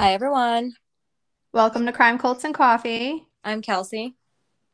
[0.00, 0.72] Hi, everyone.
[1.52, 3.28] Welcome to Crime Cults and Coffee.
[3.44, 4.16] I'm Kelsey.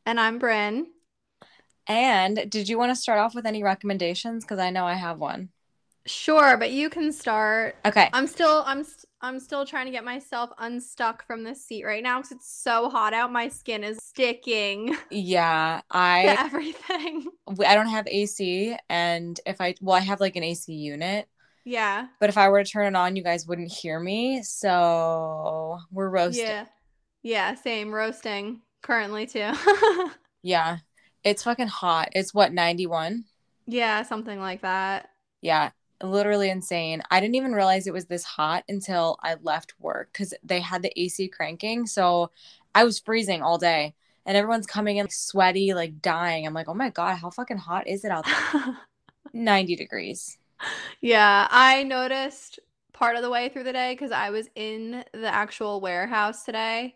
[0.05, 0.87] And I'm Bryn.
[1.85, 4.45] And did you want to start off with any recommendations?
[4.45, 5.49] Because I know I have one.
[6.05, 7.75] Sure, but you can start.
[7.85, 8.09] Okay.
[8.13, 8.85] I'm still I'm
[9.19, 12.89] I'm still trying to get myself unstuck from this seat right now because it's so
[12.89, 13.29] hot out.
[13.29, 14.95] My skin is sticking.
[15.11, 17.25] Yeah, I everything.
[17.49, 21.27] I don't have AC, and if I well, I have like an AC unit.
[21.67, 22.07] Yeah.
[22.21, 24.41] But if I were to turn it on, you guys wouldn't hear me.
[24.41, 26.45] So we're roasting.
[26.45, 26.65] Yeah.
[27.23, 27.55] Yeah.
[27.55, 29.51] Same roasting currently too.
[30.41, 30.77] yeah,
[31.25, 32.09] it's fucking hot.
[32.13, 33.25] It's what ninety one.
[33.65, 35.09] Yeah, something like that.
[35.41, 37.01] Yeah, literally insane.
[37.11, 40.83] I didn't even realize it was this hot until I left work because they had
[40.83, 41.85] the AC cranking.
[41.85, 42.31] So
[42.73, 43.93] I was freezing all day
[44.25, 46.47] and everyone's coming in like, sweaty, like dying.
[46.47, 48.77] I'm like, oh my God, how fucking hot is it out there?
[49.33, 50.37] 90 degrees.
[51.01, 52.59] Yeah, I noticed
[52.93, 56.95] part of the way through the day because I was in the actual warehouse today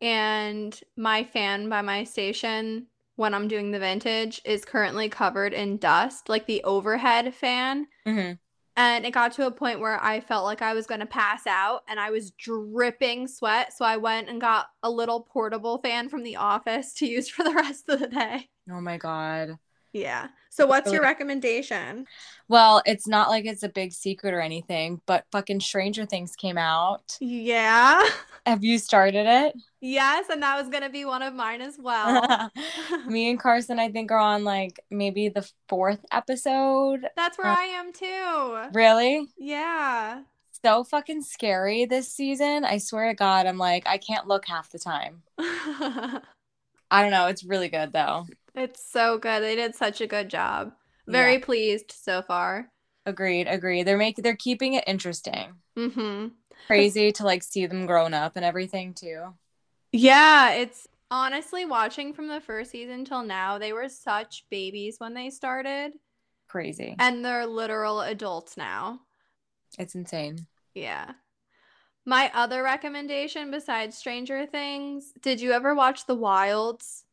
[0.00, 5.76] and my fan by my station when I'm doing the vintage is currently covered in
[5.76, 7.86] dust, like the overhead fan.
[8.06, 8.32] Mm-hmm.
[8.74, 11.46] And it got to a point where I felt like I was going to pass
[11.46, 13.74] out and I was dripping sweat.
[13.74, 17.44] So I went and got a little portable fan from the office to use for
[17.44, 18.48] the rest of the day.
[18.70, 19.58] Oh my God.
[19.92, 20.28] Yeah.
[20.52, 22.06] So what's your recommendation?
[22.46, 26.58] Well, it's not like it's a big secret or anything, but fucking Stranger Things came
[26.58, 27.16] out.
[27.20, 28.02] Yeah.
[28.46, 29.54] Have you started it?
[29.80, 32.50] Yes, and that was going to be one of mine as well.
[33.06, 37.06] Me and Carson I think are on like maybe the 4th episode.
[37.16, 38.78] That's where uh, I am too.
[38.78, 39.28] Really?
[39.38, 40.20] Yeah.
[40.62, 42.66] So fucking scary this season.
[42.66, 45.22] I swear to god, I'm like I can't look half the time.
[45.38, 46.20] I
[47.00, 48.26] don't know, it's really good though.
[48.54, 49.42] It's so good.
[49.42, 50.72] They did such a good job.
[51.06, 51.44] Very yeah.
[51.44, 52.70] pleased so far.
[53.06, 53.84] Agreed, agreed.
[53.84, 55.54] They're making they're keeping it interesting.
[55.76, 56.28] Mm-hmm.
[56.66, 59.34] Crazy to like see them grown up and everything too.
[59.90, 65.14] Yeah, it's honestly watching from the first season till now, they were such babies when
[65.14, 65.92] they started.
[66.48, 66.94] Crazy.
[66.98, 69.00] And they're literal adults now.
[69.78, 70.46] It's insane.
[70.74, 71.12] Yeah.
[72.04, 77.04] My other recommendation besides Stranger Things, did you ever watch The Wilds?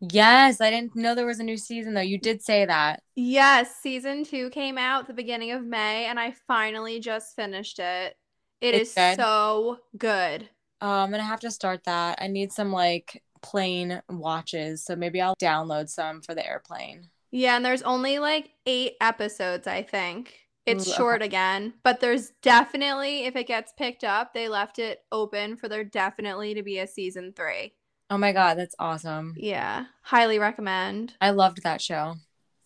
[0.00, 2.00] Yes, I didn't know there was a new season though.
[2.00, 3.02] You did say that.
[3.14, 8.16] Yes, season two came out the beginning of May, and I finally just finished it.
[8.60, 9.16] It it's is good.
[9.16, 10.48] so good.
[10.80, 12.18] Oh, I'm gonna have to start that.
[12.20, 17.08] I need some like plane watches, so maybe I'll download some for the airplane.
[17.30, 20.34] Yeah, and there's only like eight episodes, I think.
[20.66, 25.56] It's short again, but there's definitely, if it gets picked up, they left it open
[25.56, 27.72] for there definitely to be a season three.
[28.08, 29.34] Oh my god, that's awesome.
[29.36, 29.86] Yeah.
[30.02, 31.14] Highly recommend.
[31.20, 32.14] I loved that show.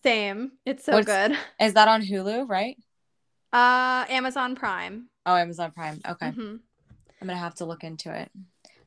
[0.03, 0.51] Same.
[0.65, 1.37] It's so What's, good.
[1.59, 2.77] Is that on Hulu, right?
[3.53, 5.09] Uh Amazon Prime.
[5.25, 5.99] Oh, Amazon Prime.
[6.07, 6.27] Okay.
[6.27, 6.55] Mm-hmm.
[7.21, 8.31] I'm gonna have to look into it.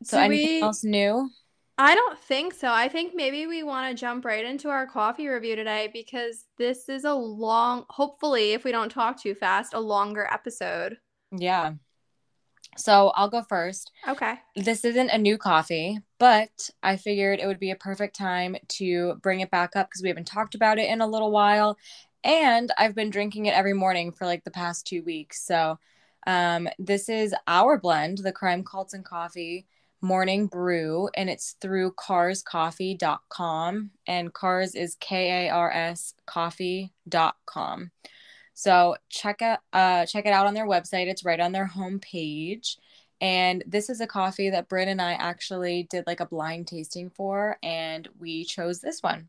[0.02, 0.62] So Do anything we...
[0.62, 1.30] else new?
[1.76, 2.68] I don't think so.
[2.70, 6.88] I think maybe we want to jump right into our coffee review today because this
[6.88, 10.98] is a long, hopefully, if we don't talk too fast, a longer episode.
[11.32, 11.72] Yeah.
[12.76, 13.90] So I'll go first.
[14.08, 14.34] Okay.
[14.56, 19.14] This isn't a new coffee, but I figured it would be a perfect time to
[19.22, 21.76] bring it back up because we haven't talked about it in a little while.
[22.22, 25.44] And I've been drinking it every morning for like the past two weeks.
[25.44, 25.78] So
[26.26, 29.66] um, this is our blend, the Crime Cults and Coffee
[30.00, 33.90] Morning Brew, and it's through karscoffee.com.
[34.06, 37.90] And cars is K A R S coffee.com.
[38.54, 41.08] So check it uh, check it out on their website.
[41.08, 42.76] It's right on their homepage.
[43.20, 47.10] And this is a coffee that Bryn and I actually did like a blind tasting
[47.10, 49.28] for, and we chose this one.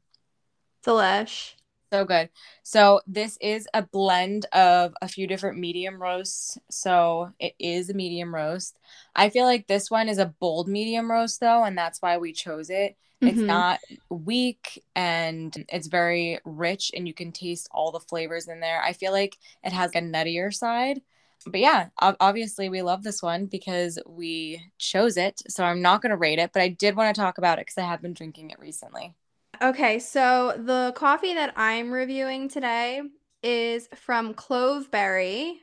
[0.86, 1.54] Delish.
[1.94, 2.30] So good.
[2.64, 6.58] So this is a blend of a few different medium roasts.
[6.70, 8.78] So it is a medium roast.
[9.16, 12.34] I feel like this one is a bold medium roast though, and that's why we
[12.34, 12.98] chose it.
[13.28, 13.48] It's mm-hmm.
[13.48, 13.80] not
[14.10, 18.82] weak and it's very rich and you can taste all the flavors in there.
[18.82, 21.02] I feel like it has a nuttier side.
[21.48, 25.42] But yeah, obviously we love this one because we chose it.
[25.48, 27.68] So I'm not going to rate it, but I did want to talk about it
[27.68, 29.14] because I have been drinking it recently.
[29.62, 33.02] Okay, so the coffee that I'm reviewing today
[33.44, 35.58] is from Cloveberry.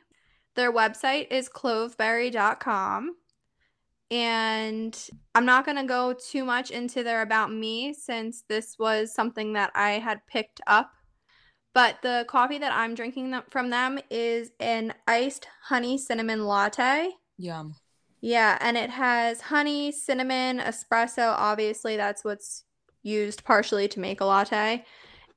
[0.55, 3.15] Their website is cloveberry.com.
[4.11, 4.97] And
[5.33, 9.53] I'm not going to go too much into their about me since this was something
[9.53, 10.91] that I had picked up.
[11.73, 17.09] But the coffee that I'm drinking from them is an iced honey cinnamon latte.
[17.37, 17.75] Yum.
[18.21, 21.33] Yeah, and it has honey, cinnamon, espresso.
[21.35, 22.63] Obviously, that's what's
[23.01, 24.85] used partially to make a latte.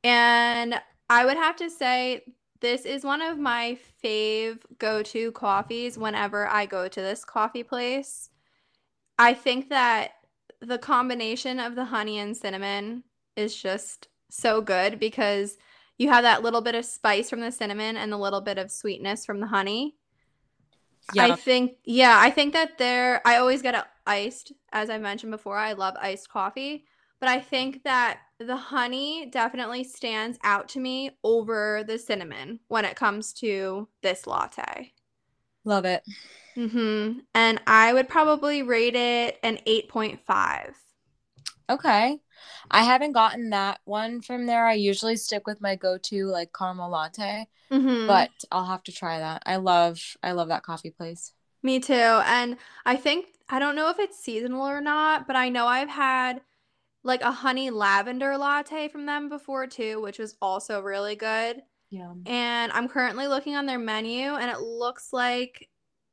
[0.05, 2.23] And I would have to say
[2.61, 7.63] this is one of my fave go to coffees whenever I go to this coffee
[7.63, 8.31] place.
[9.19, 10.13] I think that
[10.61, 13.05] the combination of the honey and cinnamon
[13.37, 15.57] is just so good because
[15.99, 18.71] you have that little bit of spice from the cinnamon and the little bit of
[18.71, 19.97] sweetness from the honey.
[21.15, 21.27] Yeah.
[21.27, 25.33] I think yeah, I think that there I always get it iced as I mentioned
[25.33, 25.57] before.
[25.57, 26.85] I love iced coffee,
[27.21, 32.85] but I think that the honey definitely stands out to me over the cinnamon when
[32.85, 34.93] it comes to this latte.
[35.67, 36.03] Love it.
[36.57, 37.19] Mm-hmm.
[37.35, 40.73] And I would probably rate it an 8.5.
[41.69, 42.19] Okay.
[42.71, 44.67] I haven't gotten that one from there.
[44.67, 48.07] I usually stick with my go-to like caramel latte, mm-hmm.
[48.07, 49.43] but I'll have to try that.
[49.45, 51.33] I love I love that coffee place.
[51.63, 51.93] Me too.
[51.95, 55.89] And I think I don't know if it's seasonal or not, but I know I've
[55.89, 56.41] had
[57.03, 61.63] like a honey lavender latte from them before too, which was also really good.
[61.91, 62.13] Yeah.
[62.27, 65.69] And I'm currently looking on their menu and it looks like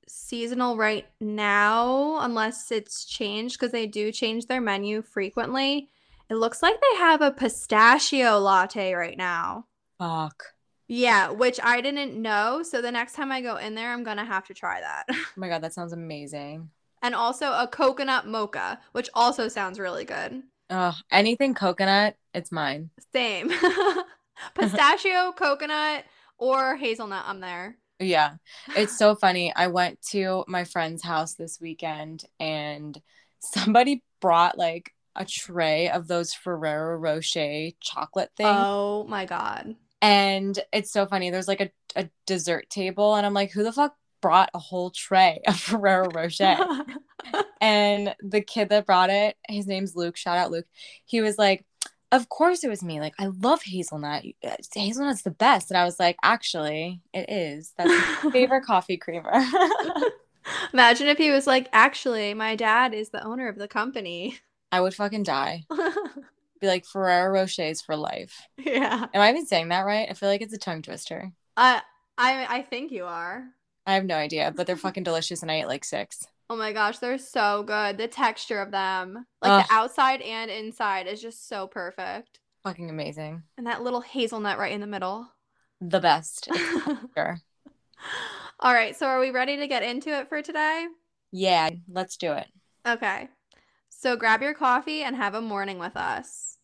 [0.07, 5.89] seasonal right now unless it's changed because they do change their menu frequently.
[6.29, 9.65] It looks like they have a pistachio latte right now.
[9.97, 10.43] Fuck.
[10.87, 12.61] Yeah, which I didn't know.
[12.63, 15.05] So the next time I go in there, I'm going to have to try that.
[15.11, 16.69] oh my God, that sounds amazing.
[17.01, 20.43] And also a coconut mocha, which also sounds really good.
[20.69, 22.89] Oh, anything coconut, it's mine.
[23.11, 23.51] Same.
[24.55, 26.05] Pistachio, coconut,
[26.37, 27.77] or hazelnut, I'm there.
[27.99, 28.35] Yeah.
[28.75, 29.53] It's so funny.
[29.55, 32.99] I went to my friend's house this weekend and
[33.39, 38.49] somebody brought like a tray of those Ferrero Rocher chocolate things.
[38.51, 39.75] Oh my God.
[40.01, 41.29] And it's so funny.
[41.29, 44.89] There's like a, a dessert table, and I'm like, who the fuck brought a whole
[44.89, 46.57] tray of Ferrero Rocher?
[47.61, 50.17] and the kid that brought it, his name's Luke.
[50.17, 50.65] Shout out Luke.
[51.05, 51.65] He was like,
[52.13, 52.99] of course it was me.
[52.99, 54.23] Like, I love hazelnut.
[54.73, 55.71] Hazelnut's the best.
[55.71, 57.73] And I was like, actually, it is.
[57.75, 57.89] That's
[58.23, 59.33] my favorite coffee creamer.
[60.73, 64.37] Imagine if he was like, actually, my dad is the owner of the company.
[64.71, 65.63] I would fucking die.
[66.61, 68.47] Be like Ferrero Rochers for life.
[68.57, 69.07] Yeah.
[69.11, 70.07] Am I even saying that right?
[70.09, 71.31] I feel like it's a tongue twister.
[71.57, 71.79] Uh,
[72.17, 73.43] I I think you are.
[73.85, 76.27] I have no idea, but they're fucking delicious, and I ate like six.
[76.53, 77.97] Oh my gosh, they're so good.
[77.97, 79.65] The texture of them, like Ugh.
[79.65, 82.41] the outside and inside, is just so perfect.
[82.61, 83.41] Fucking amazing.
[83.57, 85.27] And that little hazelnut right in the middle.
[85.81, 86.47] The best.
[87.17, 87.39] sure.
[88.59, 90.85] All right, so are we ready to get into it for today?
[91.31, 92.45] Yeah, let's do it.
[92.87, 93.29] Okay.
[93.89, 96.59] So grab your coffee and have a morning with us.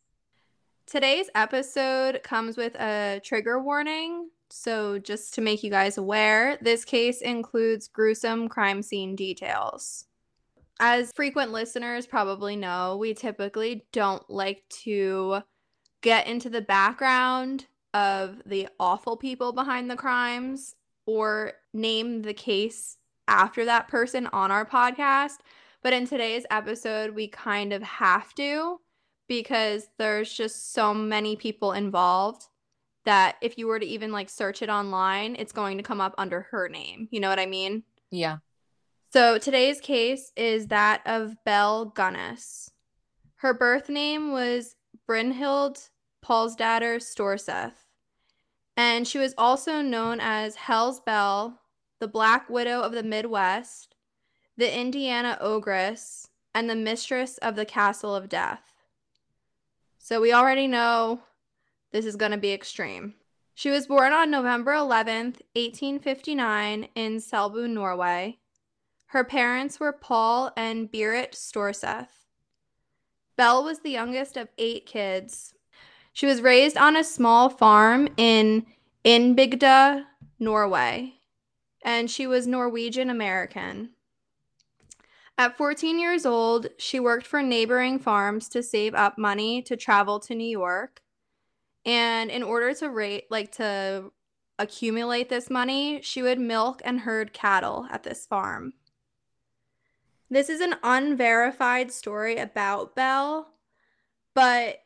[0.86, 4.30] Today's episode comes with a trigger warning.
[4.52, 10.06] So, just to make you guys aware, this case includes gruesome crime scene details.
[10.80, 15.42] As frequent listeners probably know, we typically don't like to
[16.02, 20.76] get into the background of the awful people behind the crimes
[21.06, 22.98] or name the case
[23.28, 25.38] after that person on our podcast
[25.82, 28.82] but in today's episode, we kind of have to
[29.28, 32.48] because there's just so many people involved
[33.06, 36.16] that if you were to even like search it online, it's going to come up
[36.18, 37.08] under her name.
[37.12, 37.84] You know what I mean?
[38.12, 38.38] Yeah.
[39.12, 42.70] So today's case is that of Belle Gunness.
[43.38, 44.76] Her birth name was
[45.08, 45.90] Brynhild
[46.24, 47.74] Paulsdatter Storseth.
[48.78, 51.60] And she was also known as Hell's Belle,
[52.00, 53.96] the Black Widow of the Midwest,
[54.58, 58.74] the Indiana Ogress, and the Mistress of the Castle of Death.
[59.98, 61.22] So we already know
[61.92, 63.16] this is going to be extreme.
[63.54, 68.38] She was born on November 11th, 1859, in Selbu, Norway.
[69.08, 72.08] Her parents were Paul and Berit Storseth.
[73.36, 75.54] Belle was the youngest of eight kids.
[76.14, 78.66] She was raised on a small farm in
[79.04, 80.06] Innbygda,
[80.40, 81.14] Norway,
[81.84, 83.92] and she was Norwegian American.
[85.38, 90.20] At 14 years old, she worked for neighboring farms to save up money to travel
[90.20, 91.02] to New York.
[91.90, 94.12] And in order to rate like to
[94.60, 98.74] accumulate this money, she would milk and herd cattle at this farm.
[100.30, 103.50] This is an unverified story about Belle,
[104.36, 104.84] but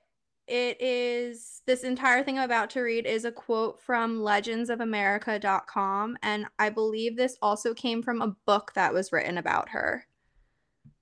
[0.48, 6.46] it is this entire thing I'm about to read is a quote from legendsofamerica.com and
[6.58, 10.06] I believe this also came from a book that was written about her.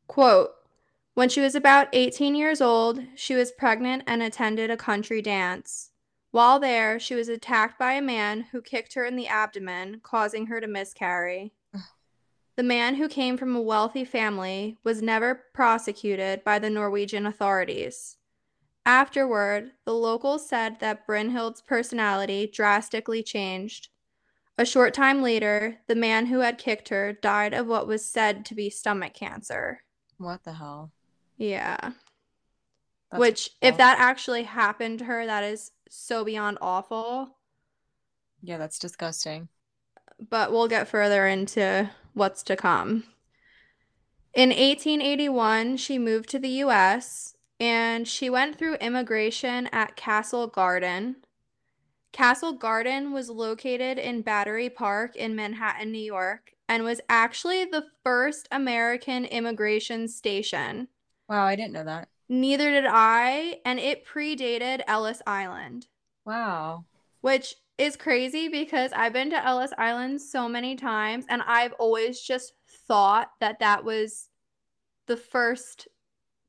[0.08, 0.50] Quote,
[1.14, 5.91] when she was about 18 years old, she was pregnant and attended a country dance.
[6.32, 10.48] While there, she was attacked by a man who kicked her in the abdomen, causing
[10.48, 11.54] her to miscarry.
[12.58, 18.18] The man, who came from a wealthy family, was never prosecuted by the Norwegian authorities.
[18.86, 23.88] Afterward, the locals said that Brynhild's personality drastically changed.
[24.58, 28.46] A short time later, the man who had kicked her died of what was said
[28.46, 29.84] to be stomach cancer.
[30.18, 30.92] What the hell?
[31.38, 31.94] Yeah.
[33.12, 37.38] That's Which, if that actually happened to her, that is so beyond awful.
[38.42, 39.50] Yeah, that's disgusting.
[40.30, 43.04] But we'll get further into what's to come.
[44.34, 51.18] In 1881, she moved to the US and she went through immigration at Castle Garden.
[52.14, 57.86] Castle Garden was located in Battery Park in Manhattan, New York, and was actually the
[58.04, 60.88] first American immigration station.
[61.28, 62.08] Wow, I didn't know that.
[62.32, 65.88] Neither did I, and it predated Ellis Island,
[66.24, 66.86] Wow.
[67.20, 72.22] which is crazy because I've been to Ellis Island so many times and I've always
[72.22, 72.54] just
[72.88, 74.30] thought that that was
[75.08, 75.90] the first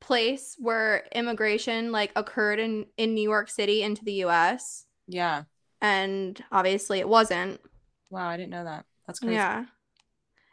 [0.00, 5.44] place where immigration like occurred in in New York City into the US Yeah.
[5.80, 7.60] and obviously it wasn't.
[8.08, 8.84] Wow, I didn't know that.
[9.08, 9.34] That's crazy.
[9.34, 9.64] Yeah.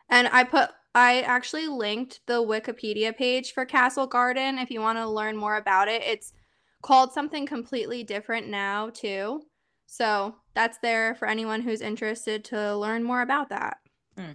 [0.10, 0.70] And I put
[1.00, 5.56] I actually linked the Wikipedia page for Castle Garden if you want to learn more
[5.56, 6.04] about it.
[6.04, 6.34] It's
[6.82, 9.44] called something completely different now, too.
[9.86, 13.78] So that's there for anyone who's interested to learn more about that.
[14.18, 14.34] Hmm.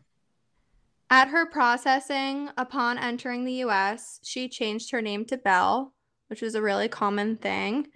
[1.11, 5.92] At her processing upon entering the US, she changed her name to Belle,
[6.28, 7.88] which was a really common thing.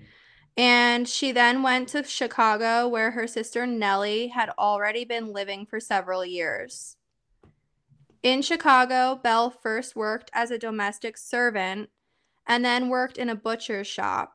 [0.59, 5.81] And she then went to Chicago, where her sister Nellie had already been living for
[5.81, 6.98] several years.
[8.23, 11.91] In Chicago, Belle first worked as a domestic servant
[12.47, 14.35] and then worked in a butcher's shop.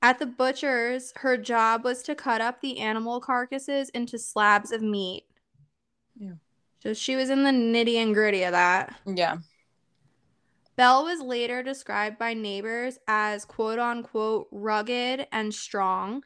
[0.00, 4.80] At the butcher's, her job was to cut up the animal carcasses into slabs of
[4.80, 5.24] meat.
[6.18, 6.34] Yeah.
[6.82, 8.94] So she was in the nitty and gritty of that.
[9.04, 9.38] Yeah.
[10.76, 16.22] Belle was later described by neighbors as quote unquote rugged and strong.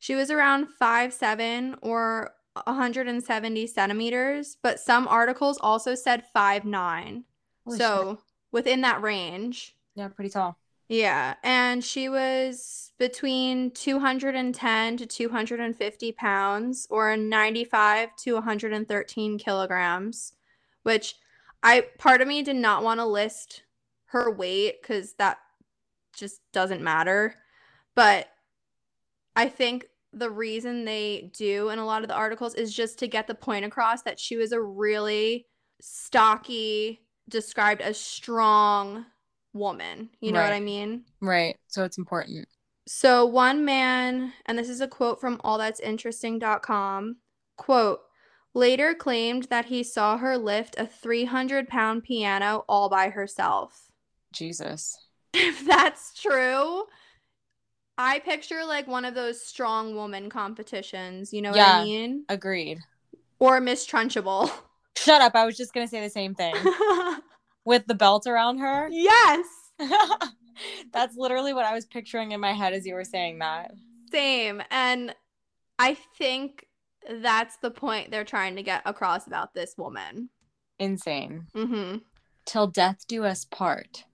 [0.00, 7.24] She was around 5'7 or 170 centimeters, but some articles also said 5'9.
[7.64, 8.18] Holy so shit.
[8.50, 9.76] within that range.
[9.94, 10.58] Yeah, pretty tall.
[10.88, 11.34] Yeah.
[11.42, 20.34] And she was between 210 to 250 pounds or 95 to 113 kilograms,
[20.82, 21.14] which
[21.62, 23.62] I part of me did not want to list
[24.06, 25.38] her weight because that
[26.14, 27.36] just doesn't matter.
[27.94, 28.28] But
[29.34, 33.08] I think the reason they do in a lot of the articles is just to
[33.08, 35.46] get the point across that she was a really
[35.80, 39.06] stocky, described as strong
[39.52, 40.10] woman.
[40.20, 41.04] You know what I mean?
[41.20, 41.56] Right.
[41.68, 42.46] So it's important.
[42.86, 47.16] So one man, and this is a quote from allthat'sinteresting.com,
[47.56, 48.00] quote,
[48.54, 53.88] later claimed that he saw her lift a 300 pound piano all by herself.
[54.32, 54.96] Jesus.
[55.34, 56.84] If that's true,
[57.98, 61.84] I picture like one of those strong woman competitions, you know what I Yeah.
[61.84, 62.24] mean?
[62.28, 62.80] Agreed.
[63.38, 64.50] Or Miss Trunchbull.
[64.96, 65.34] Shut up.
[65.34, 66.54] I was just going to say the same thing.
[67.64, 68.88] With the belt around her.
[68.90, 69.46] yes.
[70.92, 73.70] That's literally what I was picturing in my head as you were saying that.
[74.12, 74.62] Same.
[74.70, 75.14] And
[75.78, 76.66] I think
[77.22, 80.28] that's the point they're trying to get across about this woman.
[80.78, 81.46] Insane.
[81.56, 81.98] Mm-hmm.
[82.44, 84.04] Till death do us part.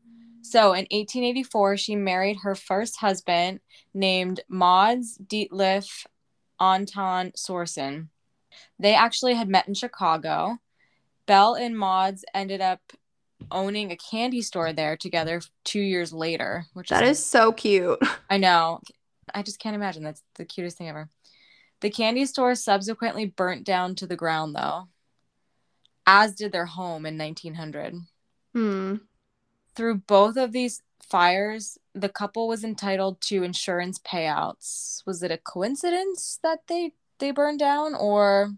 [0.51, 3.61] So in 1884, she married her first husband
[3.93, 6.07] named Maud's Dietliff
[6.59, 8.09] Anton Sorsen.
[8.79, 10.59] They actually had met in Chicago.
[11.27, 12.81] Belle and Maud's ended up
[13.51, 17.99] owning a candy store there together two years later, which That is so cute.
[18.31, 18.81] I know.
[19.35, 20.03] I just can't imagine.
[20.03, 21.11] That's the cutest thing ever.
[21.81, 24.89] The candy store subsequently burnt down to the ground, though,
[26.07, 27.95] as did their home in 1900.
[28.55, 28.97] Hmm.
[29.79, 35.07] Through both of these fires, the couple was entitled to insurance payouts.
[35.07, 38.55] Was it a coincidence that they they burned down, or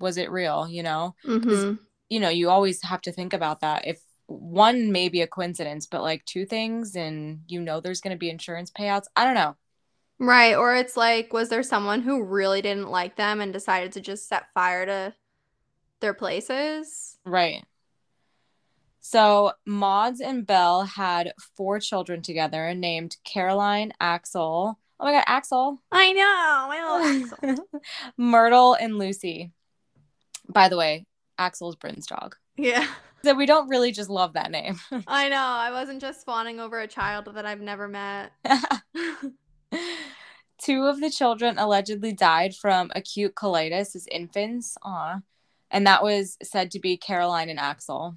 [0.00, 0.68] was it real?
[0.68, 1.76] You know, Mm-hmm.
[2.10, 3.86] you know, you always have to think about that.
[3.86, 8.14] If one may be a coincidence, but like two things, and you know, there's going
[8.14, 9.06] to be insurance payouts.
[9.16, 9.56] I don't know.
[10.18, 10.54] Right.
[10.56, 14.28] Or it's like, was there someone who really didn't like them and decided to just
[14.28, 15.14] set fire to
[16.00, 17.18] their places?
[17.24, 17.64] Right.
[19.06, 24.78] So Maud's and Belle had four children together named Caroline, Axel.
[24.98, 25.82] Oh my God, Axel.
[25.92, 26.22] I know.
[26.24, 27.68] I love Axel.
[28.16, 29.52] Myrtle and Lucy.
[30.48, 31.04] By the way,
[31.36, 32.36] Axel's Bryn's dog.
[32.56, 32.86] yeah.
[33.22, 34.80] So we don't really just love that name.
[35.06, 35.36] I know.
[35.36, 38.32] I wasn't just fawning over a child that I've never met.
[40.62, 44.76] Two of the children allegedly died from acute colitis as infants.
[44.82, 45.20] Aw.
[45.70, 48.16] And that was said to be Caroline and Axel.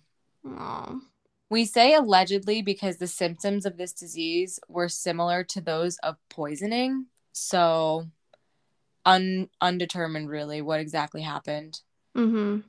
[1.50, 7.06] We say allegedly because the symptoms of this disease were similar to those of poisoning.
[7.32, 8.08] So
[9.06, 11.80] un- undetermined really what exactly happened.
[12.16, 12.60] Mm-hmm.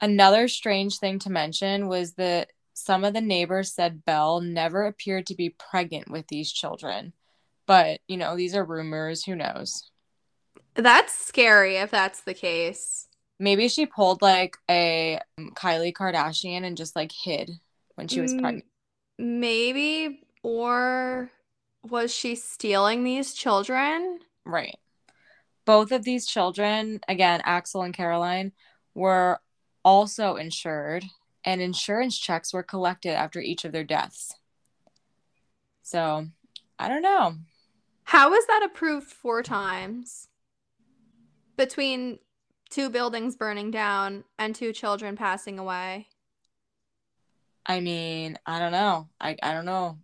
[0.00, 5.26] Another strange thing to mention was that some of the neighbors said Belle never appeared
[5.26, 7.12] to be pregnant with these children.
[7.66, 9.24] But, you know, these are rumors.
[9.24, 9.90] Who knows?
[10.74, 13.07] That's scary if that's the case.
[13.38, 17.50] Maybe she pulled like a um, Kylie Kardashian and just like hid
[17.94, 18.66] when she was Mm, pregnant.
[19.18, 21.30] Maybe, or
[21.82, 24.20] was she stealing these children?
[24.44, 24.76] Right.
[25.64, 28.52] Both of these children, again, Axel and Caroline,
[28.94, 29.40] were
[29.84, 31.04] also insured,
[31.44, 34.34] and insurance checks were collected after each of their deaths.
[35.82, 36.26] So,
[36.78, 37.36] I don't know.
[38.04, 40.28] How was that approved four times?
[41.56, 42.18] Between
[42.70, 46.08] two buildings burning down and two children passing away.
[47.66, 49.08] I mean, I don't know.
[49.20, 49.98] I, I don't know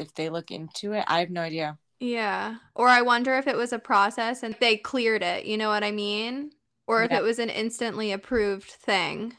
[0.00, 1.04] if they look into it.
[1.08, 1.78] I have no idea.
[2.00, 2.56] Yeah.
[2.74, 5.84] Or I wonder if it was a process and they cleared it, you know what
[5.84, 6.52] I mean?
[6.86, 7.18] Or if Yeah.
[7.18, 9.36] it was an instantly approved thing.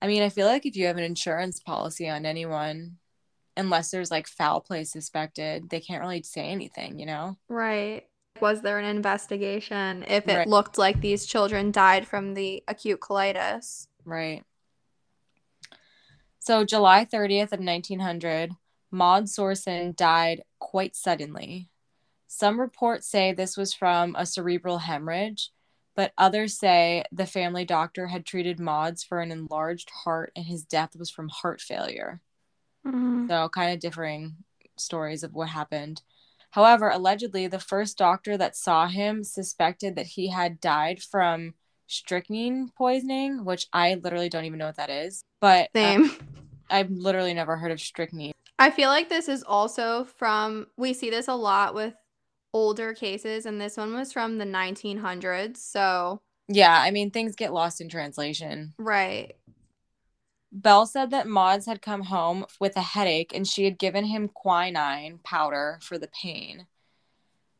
[0.00, 2.98] I mean, I feel like if you have an insurance policy on anyone,
[3.56, 7.36] unless there's like foul play suspected, they can't really say anything, you know?
[7.48, 8.06] Right.
[8.42, 10.48] Was there an investigation if it Right.
[10.48, 13.86] looked like these children died from the acute colitis?
[14.04, 14.42] Right.
[16.40, 18.50] So, July 30th of 1900,
[18.90, 21.70] Maud Sorsen died quite suddenly.
[22.26, 25.52] Some reports say this was from a cerebral hemorrhage,
[25.94, 30.64] but others say the family doctor had treated Maud's for an enlarged heart and his
[30.64, 32.20] death was from heart failure.
[32.84, 33.28] Mm.
[33.28, 34.38] So, kind of differing
[34.76, 36.02] stories of what happened.
[36.52, 41.54] However, allegedly, the first doctor that saw him suspected that he had died from
[41.86, 45.24] strychnine poisoning, which I literally don't even know what that is.
[45.40, 46.10] But uh, Same.
[46.70, 48.32] I've literally never heard of strychnine.
[48.58, 51.94] I feel like this is also from, we see this a lot with
[52.52, 55.56] older cases, and this one was from the 1900s.
[55.56, 58.74] So, Yeah, I mean, things get lost in translation.
[58.78, 59.34] right.
[60.52, 64.28] Belle said that Maud's had come home with a headache and she had given him
[64.28, 66.66] quinine powder for the pain.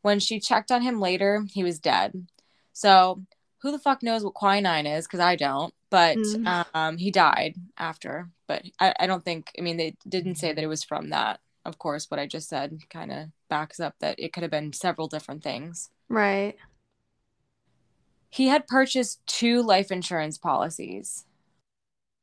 [0.03, 2.27] When she checked on him later, he was dead.
[2.73, 3.23] So,
[3.63, 5.07] who the fuck knows what quinine is?
[5.07, 5.73] Because I don't.
[5.89, 6.67] But Mm.
[6.75, 8.29] um, he died after.
[8.47, 11.41] But I, I don't think, I mean, they didn't say that it was from that.
[11.65, 14.73] Of course, what I just said kind of backs up that it could have been
[14.73, 15.91] several different things.
[16.09, 16.57] Right.
[18.31, 21.25] He had purchased two life insurance policies.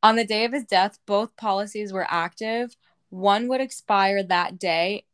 [0.01, 2.75] On the day of his death, both policies were active.
[3.09, 5.05] One would expire that day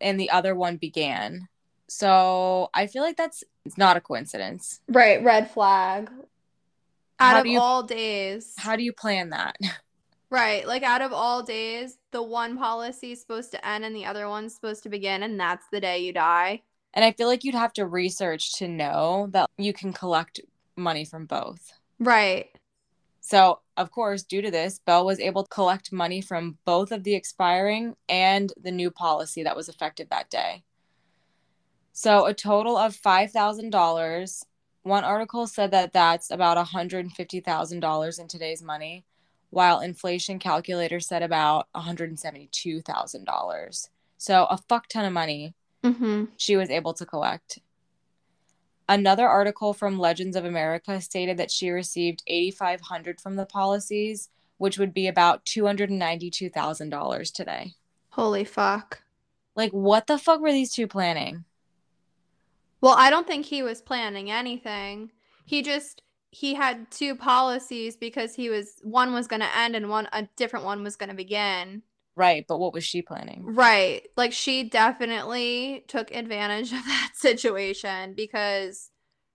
[0.00, 1.48] and the other one began.
[1.88, 4.80] So I feel like that's it's not a coincidence.
[4.88, 5.22] Right.
[5.22, 6.10] Red flag.
[7.18, 8.54] How Out of you- all days.
[8.58, 9.56] How do you plan that?
[10.30, 10.66] Right.
[10.66, 14.28] Like out of all days, the one policy is supposed to end and the other
[14.28, 16.62] one's supposed to begin, and that's the day you die.
[16.92, 20.40] And I feel like you'd have to research to know that you can collect
[20.74, 21.74] money from both.
[22.00, 22.48] Right.
[23.26, 27.04] So, of course, due to this, Belle was able to collect money from both of
[27.04, 30.62] the expiring and the new policy that was effective that day.
[31.94, 34.44] So, a total of $5,000.
[34.82, 39.06] One article said that that's about $150,000 in today's money,
[39.48, 43.88] while inflation calculator said about $172,000.
[44.18, 46.24] So, a fuck ton of money Mm-hmm.
[46.36, 47.60] she was able to collect.
[48.88, 54.78] Another article from Legends of America stated that she received 8500 from the policies, which
[54.78, 57.72] would be about $292,000 today.
[58.10, 59.02] Holy fuck.
[59.56, 61.44] Like what the fuck were these two planning?
[62.80, 65.12] Well, I don't think he was planning anything.
[65.46, 69.88] He just he had two policies because he was one was going to end and
[69.88, 71.82] one a different one was going to begin.
[72.16, 73.42] Right, but what was she planning?
[73.44, 74.06] Right.
[74.16, 78.90] Like she definitely took advantage of that situation because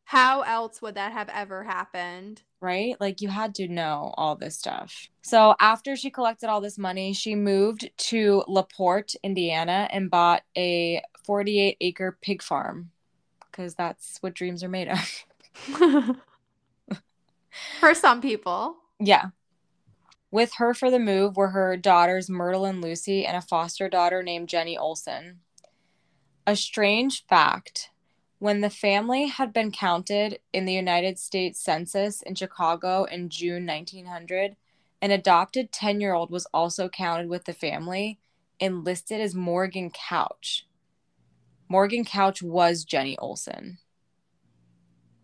[0.05, 2.41] how else would that have ever happened?
[2.61, 2.99] Right?
[2.99, 5.07] Like you had to know all this stuff.
[5.21, 11.01] So after she collected all this money, she moved to LaPorte, Indiana and bought a
[11.25, 12.91] 48 acre pig farm
[13.51, 15.25] because that's what dreams are made of.
[17.79, 18.77] For some people.
[18.99, 19.27] Yeah.
[20.31, 24.21] With her for the move were her daughters Myrtle and Lucy and a foster daughter
[24.21, 25.39] named Jenny Olson.
[26.45, 27.89] A strange fact
[28.39, 33.65] when the family had been counted in the United States Census in Chicago in June
[33.65, 34.55] 1900,
[35.01, 38.19] an adopted 10 year old was also counted with the family
[38.59, 40.65] and listed as Morgan Couch.
[41.67, 43.77] Morgan Couch was Jenny Olson.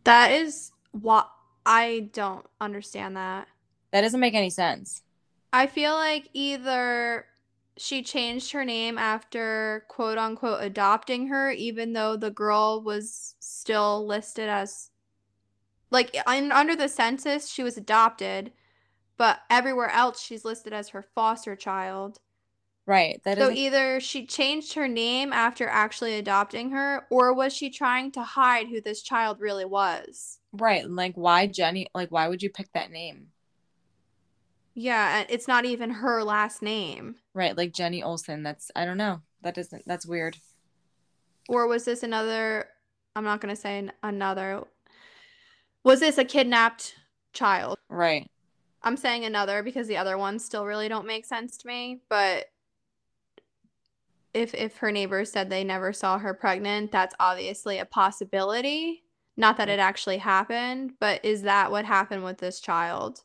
[0.03, 1.29] That is what
[1.65, 3.47] I don't understand that.
[3.95, 5.03] That doesn't make any sense.
[5.53, 7.27] I feel like either
[7.77, 14.05] she changed her name after quote unquote adopting her, even though the girl was still
[14.05, 14.89] listed as
[15.91, 18.51] like in, under the census, she was adopted,
[19.15, 22.19] but everywhere else she's listed as her foster child.
[22.85, 23.21] Right.
[23.23, 28.11] That So either she changed her name after actually adopting her, or was she trying
[28.11, 30.39] to hide who this child really was?
[30.51, 30.85] right.
[30.85, 31.87] Like, why Jenny?
[31.95, 33.27] Like, why would you pick that name?
[34.75, 37.15] Yeah, it's not even her last name.
[37.33, 37.55] Right.
[37.55, 38.43] Like Jenny Olsen.
[38.43, 39.21] That's I don't know.
[39.41, 39.83] That doesn't.
[39.87, 40.37] That's weird.
[41.47, 42.67] Or was this another?
[43.15, 44.65] I'm not going to say an- another.
[45.83, 46.95] Was this a kidnapped
[47.31, 47.77] child?
[47.89, 48.29] Right.
[48.83, 52.01] I'm saying another because the other ones still really don't make sense to me.
[52.09, 52.47] But
[54.33, 59.03] if if her neighbors said they never saw her pregnant, that's obviously a possibility.
[59.37, 59.83] Not that it mm.
[59.83, 63.23] actually happened, but is that what happened with this child?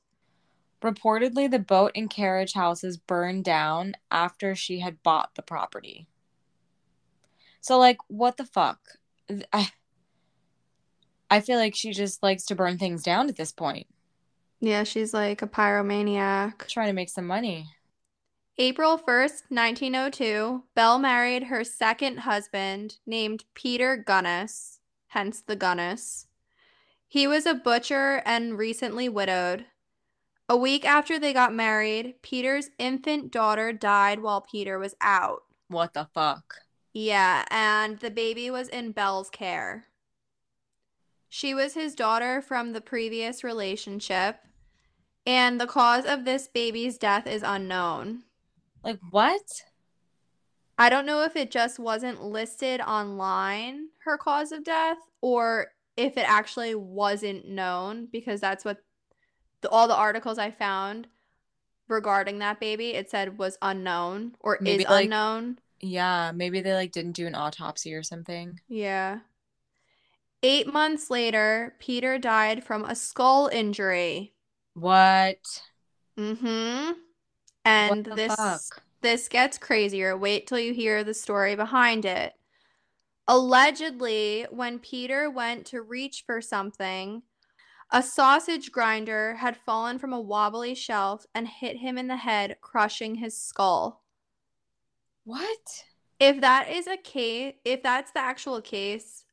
[0.82, 6.06] Reportedly, the boat and carriage houses burned down after she had bought the property.
[7.60, 8.78] So, like, what the fuck?
[9.52, 9.70] I,
[11.30, 13.86] I feel like she just likes to burn things down at this point,
[14.60, 16.66] Yeah, she's like a pyromaniac.
[16.66, 17.66] trying to make some money.
[18.58, 26.26] April 1st, 1902, Belle married her second husband named Peter Gunness, hence the Gunness.
[27.06, 29.66] He was a butcher and recently widowed.
[30.50, 35.44] A week after they got married, Peter's infant daughter died while Peter was out.
[35.68, 36.56] What the fuck?
[36.92, 39.84] Yeah, and the baby was in Belle's care.
[41.28, 44.40] She was his daughter from the previous relationship,
[45.24, 48.24] and the cause of this baby's death is unknown.
[48.82, 49.62] Like, what?
[50.76, 56.16] I don't know if it just wasn't listed online, her cause of death, or if
[56.16, 58.78] it actually wasn't known, because that's what
[59.60, 61.06] the, all the articles I found
[61.88, 65.58] regarding that baby, it said was unknown or Maybe, is like- unknown.
[65.82, 68.60] Yeah, maybe they like didn't do an autopsy or something.
[68.68, 69.20] Yeah.
[70.42, 74.34] Eight months later, Peter died from a skull injury.
[74.74, 75.62] What?
[76.18, 76.92] Mm-hmm.
[77.64, 78.82] And what this fuck?
[79.00, 80.16] this gets crazier.
[80.16, 82.34] Wait till you hear the story behind it.
[83.26, 87.22] Allegedly, when Peter went to reach for something,
[87.92, 92.56] a sausage grinder had fallen from a wobbly shelf and hit him in the head,
[92.60, 94.02] crushing his skull.
[95.24, 95.84] What?
[96.20, 99.24] If that is a case, if that's the actual case,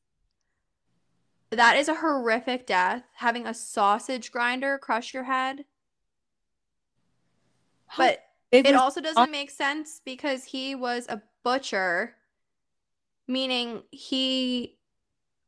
[1.52, 3.04] that is a horrific death.
[3.16, 5.66] Having a sausage grinder crush your head.
[7.96, 12.16] But big it also doesn't make sense because he was a butcher,
[13.28, 14.78] meaning he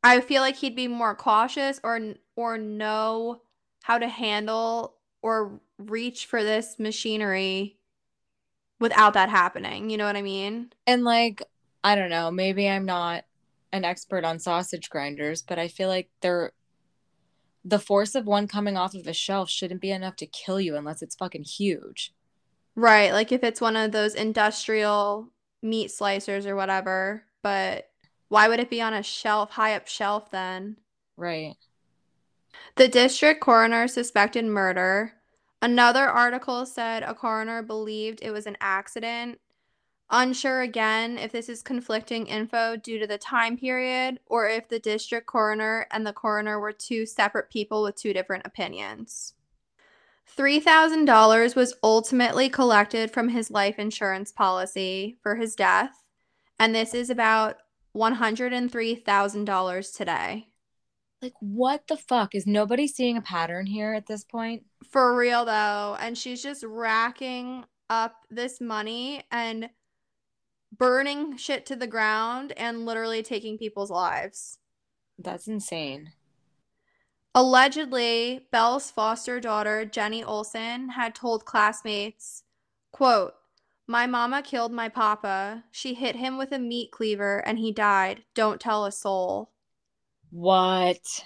[0.02, 3.42] I feel like he'd be more cautious or or know
[3.82, 7.76] how to handle or reach for this machinery
[8.78, 9.90] without that happening.
[9.90, 10.72] You know what I mean?
[10.86, 11.42] And like,
[11.84, 13.24] I don't know, maybe I'm not
[13.72, 16.52] an expert on sausage grinders, but I feel like they're
[17.64, 20.76] the force of one coming off of a shelf shouldn't be enough to kill you
[20.76, 22.14] unless it's fucking huge.
[22.74, 25.28] Right, like if it's one of those industrial
[25.62, 27.90] meat slicers or whatever, but
[28.28, 30.78] why would it be on a shelf, high up shelf then?
[31.16, 31.56] Right.
[32.76, 35.14] The district coroner suspected murder.
[35.62, 39.38] Another article said a coroner believed it was an accident.
[40.08, 44.80] Unsure again if this is conflicting info due to the time period or if the
[44.80, 49.34] district coroner and the coroner were two separate people with two different opinions.
[50.36, 56.04] $3,000 was ultimately collected from his life insurance policy for his death,
[56.58, 57.58] and this is about
[57.94, 60.49] $103,000 today.
[61.22, 62.34] Like, what the fuck?
[62.34, 64.64] Is nobody seeing a pattern here at this point?
[64.90, 69.70] For real though, and she's just racking up this money and
[70.76, 74.58] burning shit to the ground and literally taking people's lives.
[75.18, 76.12] That's insane.
[77.34, 82.44] Allegedly, Belle's foster daughter, Jenny olson had told classmates,
[82.92, 83.34] quote,
[83.86, 85.64] My mama killed my papa.
[85.70, 88.24] She hit him with a meat cleaver and he died.
[88.34, 89.50] Don't tell a soul.
[90.30, 91.24] What?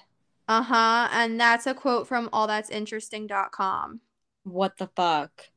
[0.49, 1.09] Uh-huh.
[1.13, 4.01] And that's a quote from allthat'sinteresting.com.
[4.45, 5.49] What the fuck?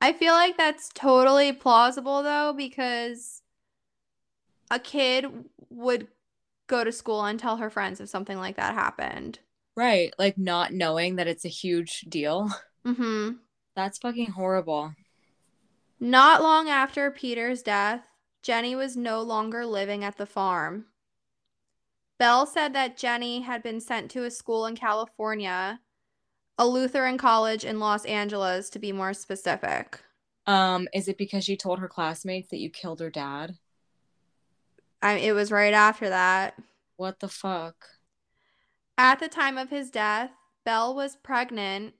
[0.00, 3.42] I feel like that's totally plausible though, because
[4.70, 5.26] a kid
[5.70, 6.08] would
[6.66, 9.38] go to school and tell her friends if something like that happened.
[9.76, 10.12] Right.
[10.18, 12.50] Like, not knowing that it's a huge deal.
[12.86, 13.30] Mm-hmm.
[13.74, 14.94] That's fucking horrible.
[15.98, 18.08] Not long after Peter's death,
[18.42, 20.86] Jenny was no longer living at the farm.
[22.22, 25.80] Belle said that Jenny had been sent to a school in California,
[26.56, 29.98] a Lutheran college in Los Angeles to be more specific.
[30.46, 33.56] Um, is it because she told her classmates that you killed her dad?
[35.02, 36.54] I, it was right after that.
[36.96, 37.88] What the fuck?
[38.96, 40.30] At the time of his death,
[40.64, 41.94] Belle was pregnant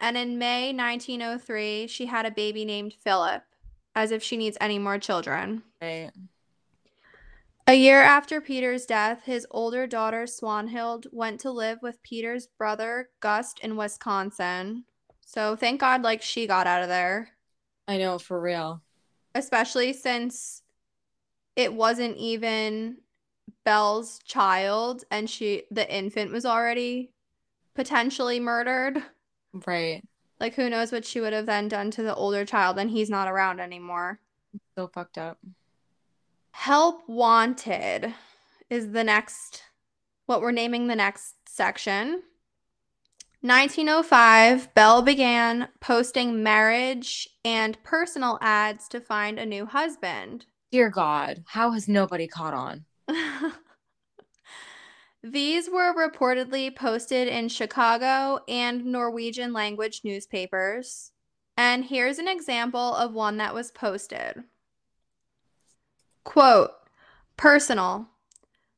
[0.00, 3.44] And in May 1903, she had a baby named Philip,
[3.94, 5.62] as if she needs any more children.
[5.80, 6.10] Right.
[7.70, 13.10] A year after Peter's death, his older daughter Swanhild went to live with Peter's brother
[13.20, 14.86] Gust in Wisconsin.
[15.20, 17.28] So thank God, like, she got out of there.
[17.86, 18.82] I know, for real.
[19.36, 20.62] Especially since
[21.54, 22.96] it wasn't even
[23.64, 27.12] Belle's child and she the infant was already
[27.76, 29.00] potentially murdered.
[29.64, 30.02] Right.
[30.40, 33.10] Like who knows what she would have then done to the older child and he's
[33.10, 34.18] not around anymore.
[34.74, 35.38] So fucked up.
[36.52, 38.14] Help wanted
[38.68, 39.64] is the next
[40.26, 42.22] what we're naming the next section.
[43.42, 50.46] 1905, Belle began posting marriage and personal ads to find a new husband.
[50.70, 52.84] Dear God, how has nobody caught on?
[55.22, 61.12] These were reportedly posted in Chicago and Norwegian language newspapers.
[61.56, 64.44] And here's an example of one that was posted.
[66.24, 66.70] Quote,
[67.36, 68.08] personal.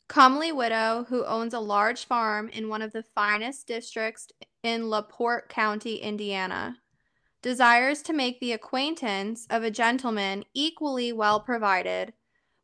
[0.08, 4.28] Comely widow who owns a large farm in one of the finest districts
[4.62, 6.78] in LaPorte County, Indiana,
[7.40, 12.12] desires to make the acquaintance of a gentleman equally well provided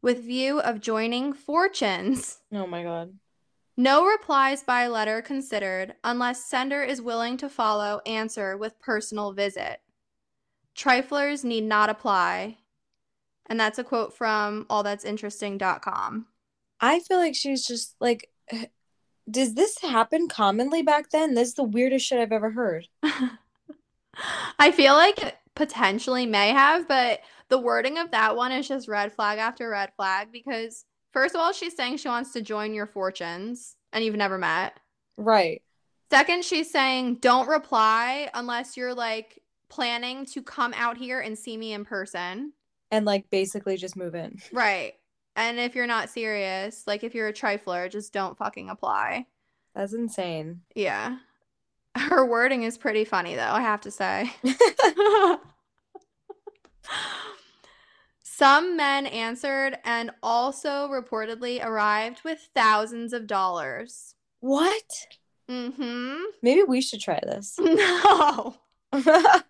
[0.03, 2.39] with view of joining fortunes.
[2.53, 3.15] Oh my God.
[3.77, 9.81] No replies by letter considered unless sender is willing to follow answer with personal visit.
[10.77, 12.59] Triflers need not apply.
[13.49, 16.27] And that's a quote from allthat'sinteresting.com.
[16.81, 18.31] I feel like she's just like,
[19.31, 21.35] does this happen commonly back then?
[21.35, 22.87] This is the weirdest shit I've ever heard.
[24.59, 28.89] I feel like it potentially may have, but the wording of that one is just
[28.89, 32.75] red flag after red flag because, first of all, she's saying she wants to join
[32.75, 34.79] your fortunes and you've never met.
[35.17, 35.63] Right.
[36.11, 41.57] Second, she's saying don't reply unless you're like planning to come out here and see
[41.57, 42.53] me in person.
[42.91, 44.41] And like basically just move in.
[44.53, 44.95] Right.
[45.37, 49.27] And if you're not serious, like if you're a trifler, just don't fucking apply.
[49.75, 50.63] That's insane.
[50.75, 51.19] Yeah.
[51.95, 54.33] Her wording is pretty funny though, I have to say.
[58.23, 64.15] Some men answered and also reportedly arrived with thousands of dollars.
[64.41, 64.85] What?
[65.51, 66.23] Mm-hmm.
[66.43, 67.59] Maybe we should try this.
[67.65, 68.57] No.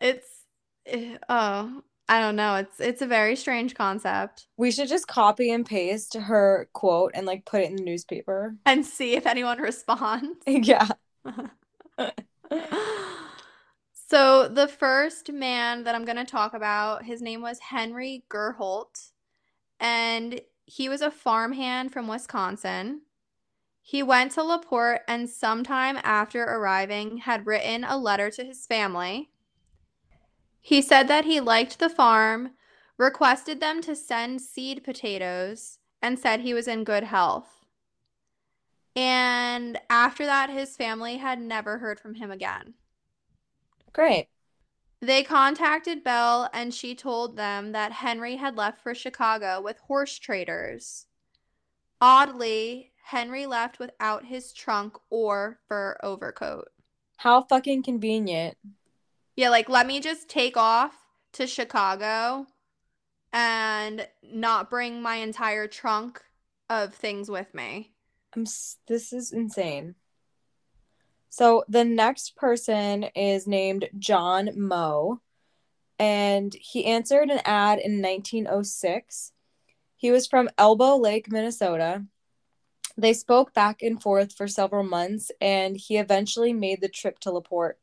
[0.00, 0.41] it's
[0.86, 2.56] Eh, oh, I don't know.
[2.56, 4.46] It's it's a very strange concept.
[4.56, 8.56] we should just copy and paste her quote and like put it in the newspaper.
[8.66, 10.38] And see if anyone responds.
[10.46, 10.88] yeah.
[14.08, 19.12] so the first man that I'm going to talk about, his name was Henry Gurholt,
[19.80, 23.02] and he was a farmhand from Wisconsin.
[23.80, 29.31] He went to Laporte and sometime after arriving had written a letter to his family.
[30.62, 32.52] He said that he liked the farm,
[32.96, 37.64] requested them to send seed potatoes, and said he was in good health.
[38.94, 42.74] And after that, his family had never heard from him again.
[43.92, 44.28] Great.
[45.00, 50.16] They contacted Belle and she told them that Henry had left for Chicago with horse
[50.16, 51.06] traders.
[52.00, 56.68] Oddly, Henry left without his trunk or fur overcoat.
[57.16, 58.56] How fucking convenient.
[59.36, 60.94] Yeah, like let me just take off
[61.34, 62.46] to Chicago
[63.32, 66.20] and not bring my entire trunk
[66.68, 67.92] of things with me.
[68.34, 69.94] I'm s- this is insane.
[71.30, 75.20] So the next person is named John Moe,
[75.98, 79.32] and he answered an ad in 1906.
[79.96, 82.04] He was from Elbow Lake, Minnesota.
[82.98, 87.30] They spoke back and forth for several months, and he eventually made the trip to
[87.30, 87.78] Laporte.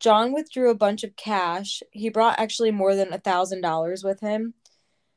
[0.00, 1.82] John withdrew a bunch of cash.
[1.90, 4.54] He brought actually more than a thousand dollars with him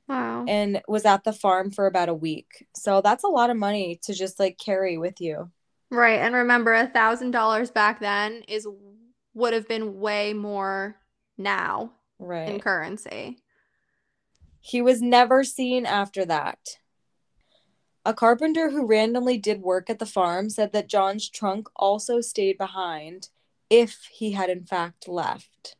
[0.07, 0.45] Wow.
[0.47, 2.67] and was at the farm for about a week.
[2.75, 5.51] So that's a lot of money to just like carry with you.
[5.89, 6.19] Right.
[6.19, 8.67] And remember, a thousand dollars back then is
[9.33, 10.95] would have been way more
[11.37, 12.49] now right.
[12.49, 13.37] in currency.
[14.59, 16.59] He was never seen after that.
[18.05, 22.57] A carpenter who randomly did work at the farm said that John's trunk also stayed
[22.57, 23.29] behind
[23.69, 25.75] if he had in fact left.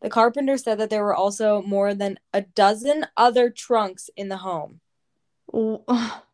[0.00, 4.38] The carpenter said that there were also more than a dozen other trunks in the
[4.38, 4.80] home.
[5.52, 6.24] that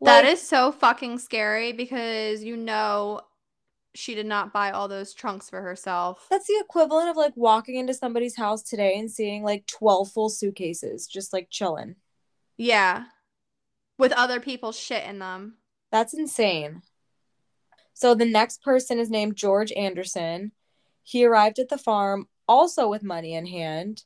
[0.00, 3.20] Like, is so fucking scary because you know
[3.94, 6.26] she did not buy all those trunks for herself.
[6.30, 10.28] That's the equivalent of like walking into somebody's house today and seeing like 12 full
[10.28, 11.94] suitcases just like chilling.
[12.56, 13.04] Yeah.
[13.96, 15.58] With other people's shit in them.
[15.92, 16.82] That's insane.
[17.94, 20.52] So the next person is named George Anderson.
[21.02, 24.04] He arrived at the farm also with money in hand.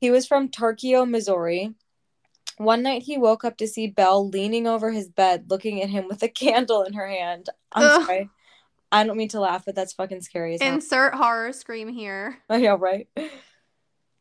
[0.00, 1.74] He was from Tarkio, Missouri.
[2.56, 6.08] One night he woke up to see Belle leaning over his bed, looking at him
[6.08, 7.50] with a candle in her hand.
[7.72, 8.06] I'm Ugh.
[8.06, 8.30] sorry.
[8.92, 10.74] I don't mean to laugh, but that's fucking scary as hell.
[10.74, 12.38] Insert horror scream here.
[12.48, 13.08] I know, right?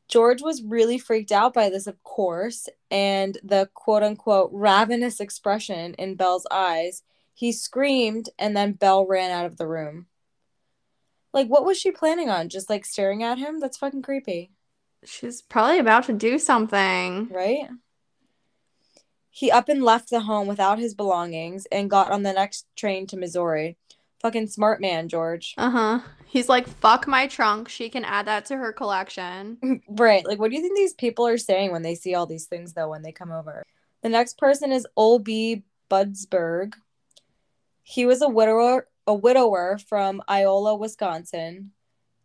[0.08, 5.94] George was really freaked out by this, of course, and the quote unquote ravenous expression
[5.96, 7.04] in Belle's eyes.
[7.36, 10.08] He screamed, and then Belle ran out of the room.
[11.34, 12.48] Like, what was she planning on?
[12.50, 13.60] Just like staring at him?
[13.60, 14.52] That's fucking creepy,
[15.04, 17.28] She's probably about to do something.
[17.30, 17.68] right?
[19.30, 23.06] He up and left the home without his belongings and got on the next train
[23.08, 23.78] to Missouri.
[24.22, 25.54] Fucking smart man, George.
[25.58, 26.00] Uh huh.
[26.26, 27.68] He's like, fuck my trunk.
[27.68, 29.58] She can add that to her collection.
[29.90, 30.26] Right.
[30.26, 32.74] Like, what do you think these people are saying when they see all these things,
[32.74, 33.62] though, when they come over?
[34.02, 35.64] The next person is Ole B.
[35.92, 36.74] Budsberg.
[37.88, 41.72] He was a widower, a widower from Iola, Wisconsin.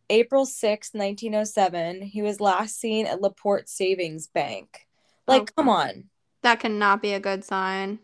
[0.08, 4.88] April 6, 1907, he was last seen at LaPorte Savings Bank.
[5.28, 6.04] Like, Oh, come on.
[6.42, 8.00] That cannot be a good sign.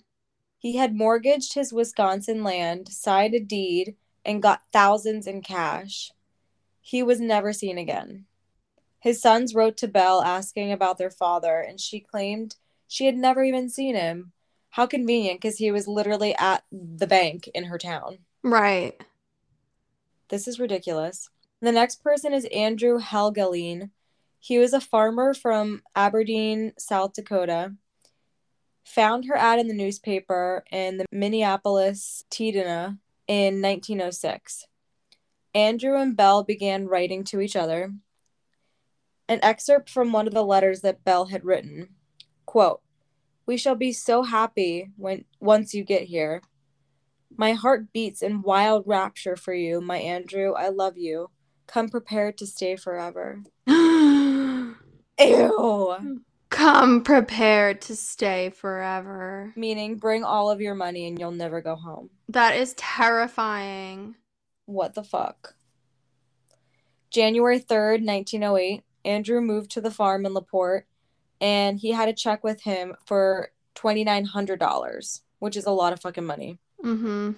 [0.59, 6.13] He had mortgaged his Wisconsin land, signed a deed, and got thousands in cash.
[6.83, 8.27] He was never seen again.
[9.01, 13.43] His sons wrote to Belle asking about their father, and she claimed she had never
[13.43, 14.33] even seen him.
[14.77, 18.19] How convenient, because he was literally at the bank in her town.
[18.43, 18.93] Right.
[20.29, 21.31] This is ridiculous.
[21.63, 23.89] The next person is Andrew Helgelien.
[24.39, 27.73] He was a farmer from Aberdeen, South Dakota.
[28.85, 34.67] Found her ad in the newspaper in the Minneapolis Tidende in 1906.
[35.55, 37.95] Andrew and Belle began writing to each other.
[39.27, 41.95] An excerpt from one of the letters that Belle had written.
[42.45, 42.83] Quote,
[43.47, 46.43] "We shall be so happy when once you get here.
[47.37, 50.53] My heart beats in wild rapture for you, my Andrew.
[50.53, 51.31] I love you.
[51.67, 54.75] Come prepared to stay forever." Ew.
[56.51, 59.53] Come prepared to stay forever.
[59.57, 62.11] Meaning, bring all of your money and you'll never go home.
[62.29, 64.15] That is terrifying.
[64.65, 65.55] What the fuck?
[67.11, 70.87] January 3rd, 1908, Andrew moved to the farm in LaPorte
[71.41, 76.25] and he had a check with him for $2,900, which is a lot of fucking
[76.25, 76.59] money.
[76.83, 77.33] Mm-hmm.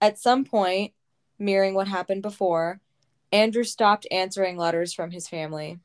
[0.00, 0.92] At some point,
[1.38, 2.80] mirroring what happened before,
[3.32, 5.78] Andrew stopped answering letters from his family.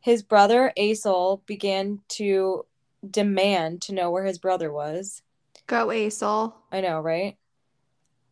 [0.00, 2.64] His brother, Asol, began to
[3.08, 5.22] demand to know where his brother was.
[5.66, 6.54] Go Asol.
[6.72, 7.36] I know, right?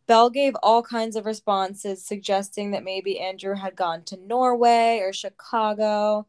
[0.07, 5.13] Belle gave all kinds of responses suggesting that maybe Andrew had gone to Norway or
[5.13, 6.25] Chicago,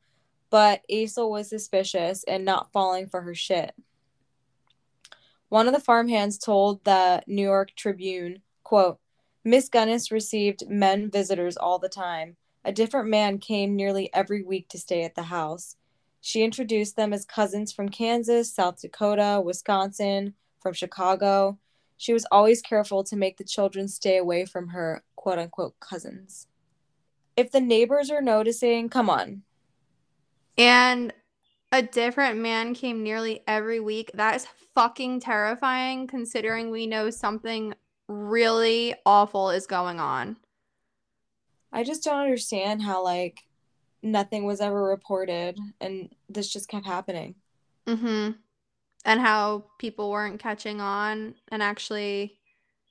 [0.50, 3.74] but Asel was suspicious and not falling for her shit.
[5.48, 8.98] One of the farmhands told the New York Tribune, quote,
[9.44, 12.36] Miss Gunness received men visitors all the time.
[12.64, 15.76] A different man came nearly every week to stay at the house.
[16.20, 21.58] She introduced them as cousins from Kansas, South Dakota, Wisconsin, from Chicago.
[21.96, 26.46] She was always careful to make the children stay away from her quote unquote cousins.
[27.36, 29.42] If the neighbors are noticing, come on.
[30.58, 31.12] And
[31.72, 34.10] a different man came nearly every week.
[34.14, 37.74] That is fucking terrifying considering we know something
[38.08, 40.36] really awful is going on.
[41.72, 43.44] I just don't understand how, like,
[44.02, 47.36] nothing was ever reported and this just kept happening.
[47.86, 48.32] Mm-hmm.
[49.04, 52.38] And how people weren't catching on and actually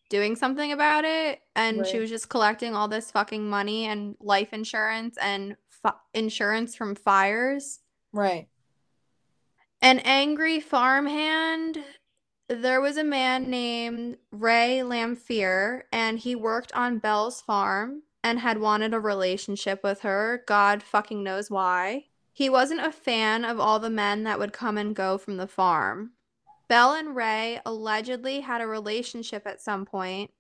[0.10, 1.42] doing something about it.
[1.56, 6.76] And she was just collecting all this fucking money and life insurance and fi- insurance
[6.76, 7.80] from fires.
[8.12, 8.48] Right.
[9.82, 11.80] An angry farmhand.
[12.48, 18.60] There was a man named Ray Lamphere, and he worked on Belle's farm and had
[18.60, 20.44] wanted a relationship with her.
[20.48, 22.06] God fucking knows why.
[22.34, 25.48] He wasn't a fan of all the men that would come and go from the
[25.48, 26.12] farm.
[26.68, 30.32] Belle and Ray allegedly had a relationship at some point,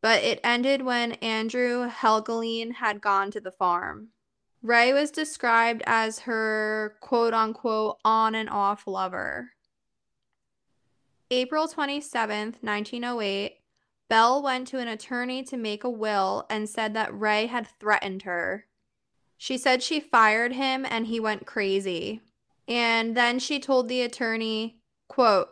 [0.00, 4.08] but it ended when Andrew Helgelien had gone to the farm.
[4.66, 9.52] Ray was described as her quote unquote on and off lover.
[11.30, 13.58] April 27th, 1908,
[14.08, 18.22] Belle went to an attorney to make a will and said that Ray had threatened
[18.22, 18.66] her.
[19.36, 22.20] She said she fired him and he went crazy.
[22.66, 25.50] And then she told the attorney, quote,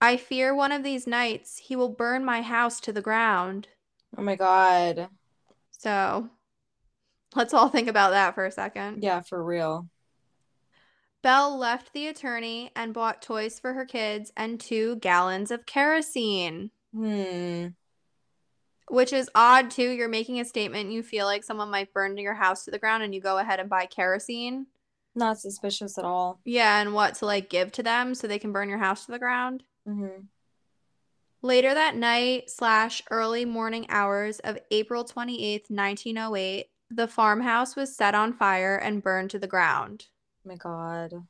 [0.00, 3.68] I fear one of these nights he will burn my house to the ground.
[4.16, 5.08] Oh my God.
[5.70, 6.30] So
[7.34, 9.02] let's all think about that for a second.
[9.02, 9.88] Yeah, for real.
[11.22, 16.70] Belle left the attorney and bought toys for her kids and two gallons of kerosene.
[16.94, 17.68] Hmm.
[18.88, 19.90] Which is odd too.
[19.90, 20.92] You're making a statement.
[20.92, 23.60] You feel like someone might burn your house to the ground, and you go ahead
[23.60, 24.66] and buy kerosene.
[25.14, 26.40] Not suspicious at all.
[26.44, 29.12] Yeah, and what to like give to them so they can burn your house to
[29.12, 29.64] the ground.
[29.86, 30.22] Mm-hmm.
[31.42, 38.14] Later that night slash early morning hours of April 28th, 1908, the farmhouse was set
[38.14, 40.06] on fire and burned to the ground.
[40.44, 41.26] Oh my God.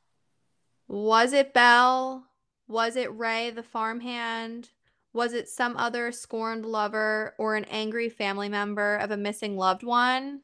[0.87, 2.25] Was it Belle?
[2.67, 4.69] Was it Ray, the farmhand?
[5.11, 9.83] Was it some other scorned lover or an angry family member of a missing loved
[9.83, 10.41] one?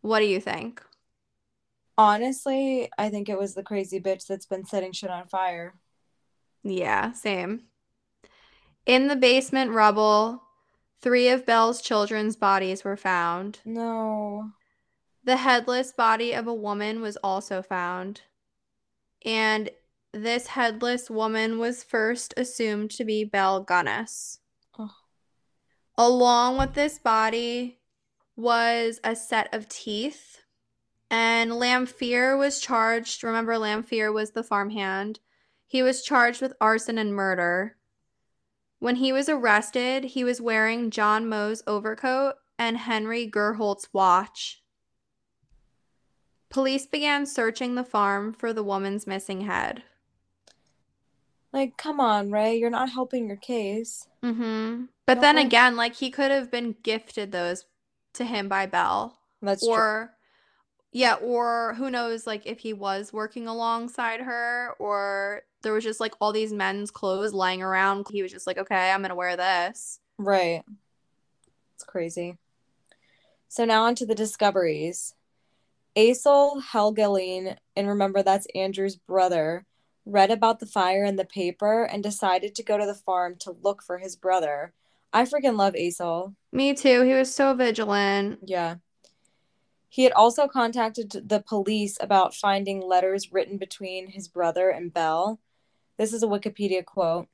[0.00, 0.82] What do you think?
[1.98, 5.74] Honestly, I think it was the crazy bitch that's been setting shit on fire.
[6.64, 7.64] Yeah, same.
[8.86, 10.42] In the basement rubble,
[11.02, 13.58] three of Belle's children's bodies were found.
[13.64, 14.52] No.
[15.24, 18.22] The headless body of a woman was also found.
[19.24, 19.70] And
[20.12, 24.38] this headless woman was first assumed to be Belle Gunness.
[24.78, 24.94] Oh.
[25.98, 27.78] Along with this body
[28.36, 30.42] was a set of teeth.
[31.10, 33.22] And Lamphere was charged.
[33.22, 35.20] Remember, Lamphere was the farmhand.
[35.66, 37.76] He was charged with arson and murder.
[38.82, 44.60] When he was arrested, he was wearing John Moe's overcoat and Henry Gurholt's watch.
[46.50, 49.84] Police began searching the farm for the woman's missing head.
[51.52, 54.08] Like, come on, Ray, you're not helping your case.
[54.20, 54.86] Mm-hmm.
[55.06, 57.66] But then again, like he could have been gifted those
[58.14, 59.16] to him by Belle.
[59.40, 60.10] That's or
[60.90, 61.00] true.
[61.00, 66.00] yeah, or who knows like if he was working alongside her or there was just
[66.00, 68.06] like all these men's clothes lying around.
[68.10, 70.00] He was just like, okay, I'm gonna wear this.
[70.18, 70.62] Right.
[71.74, 72.36] It's crazy.
[73.48, 75.14] So now on to the discoveries.
[75.96, 79.66] Aysel Helgelien, and remember that's Andrew's brother,
[80.06, 83.56] read about the fire in the paper and decided to go to the farm to
[83.62, 84.72] look for his brother.
[85.12, 86.34] I freaking love Aysel.
[86.50, 87.02] Me too.
[87.02, 88.38] He was so vigilant.
[88.46, 88.76] Yeah.
[89.90, 95.38] He had also contacted the police about finding letters written between his brother and Belle.
[96.02, 97.28] This is a Wikipedia quote.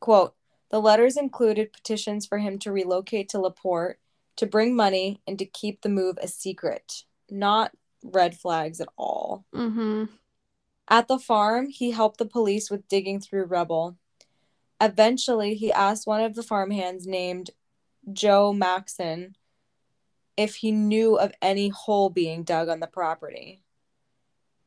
[0.00, 0.34] Quote,
[0.72, 4.00] the letters included petitions for him to relocate to LaPorte,
[4.34, 7.04] to bring money, and to keep the move a secret.
[7.30, 7.70] Not
[8.02, 9.44] red flags at all.
[9.54, 10.06] Mm-hmm.
[10.88, 13.96] At the farm, he helped the police with digging through rubble.
[14.80, 17.50] Eventually, he asked one of the farmhands named
[18.12, 19.36] Joe Maxon
[20.36, 23.62] if he knew of any hole being dug on the property.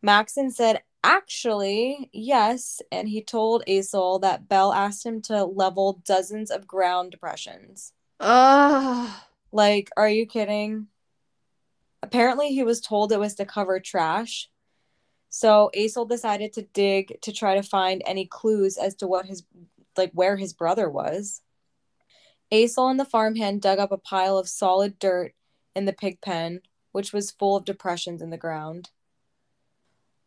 [0.01, 2.81] Maxon said Actually, yes.
[2.91, 7.93] And he told Aysel that Belle asked him to level dozens of ground depressions.
[8.19, 9.09] Ugh.
[9.51, 10.87] Like, are you kidding?
[12.03, 14.49] Apparently, he was told it was to cover trash.
[15.29, 19.43] So Aysel decided to dig to try to find any clues as to what his,
[19.97, 21.41] like, where his brother was.
[22.51, 25.33] Aysel and the farmhand dug up a pile of solid dirt
[25.75, 28.89] in the pig pen, which was full of depressions in the ground.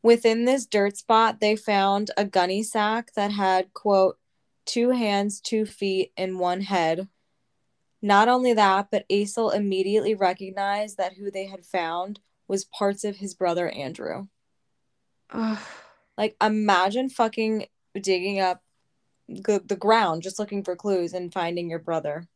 [0.04, 4.18] Within this dirt spot, they found a gunny sack that had, quote,
[4.66, 7.08] two hands, two feet, and one head.
[8.02, 13.16] Not only that, but Aysel immediately recognized that who they had found was parts of
[13.16, 14.26] his brother Andrew.
[15.30, 15.58] Ugh.
[16.18, 18.62] Like, imagine fucking digging up
[19.26, 22.28] the, the ground just looking for clues and finding your brother.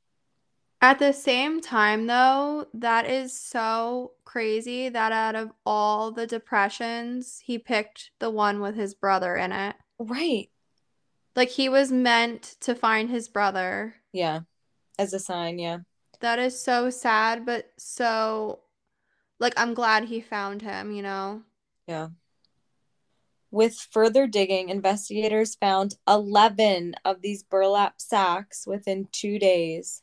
[0.80, 7.40] At the same time, though, that is so crazy that out of all the depressions,
[7.44, 9.74] he picked the one with his brother in it.
[9.98, 10.50] Right.
[11.34, 13.94] Like he was meant to find his brother.
[14.12, 14.40] Yeah.
[14.98, 15.78] As a sign, yeah.
[16.20, 18.60] That is so sad, but so
[19.40, 21.42] like I'm glad he found him, you know?
[21.86, 22.08] Yeah.
[23.50, 30.02] With further digging, investigators found 11 of these burlap sacks within two days.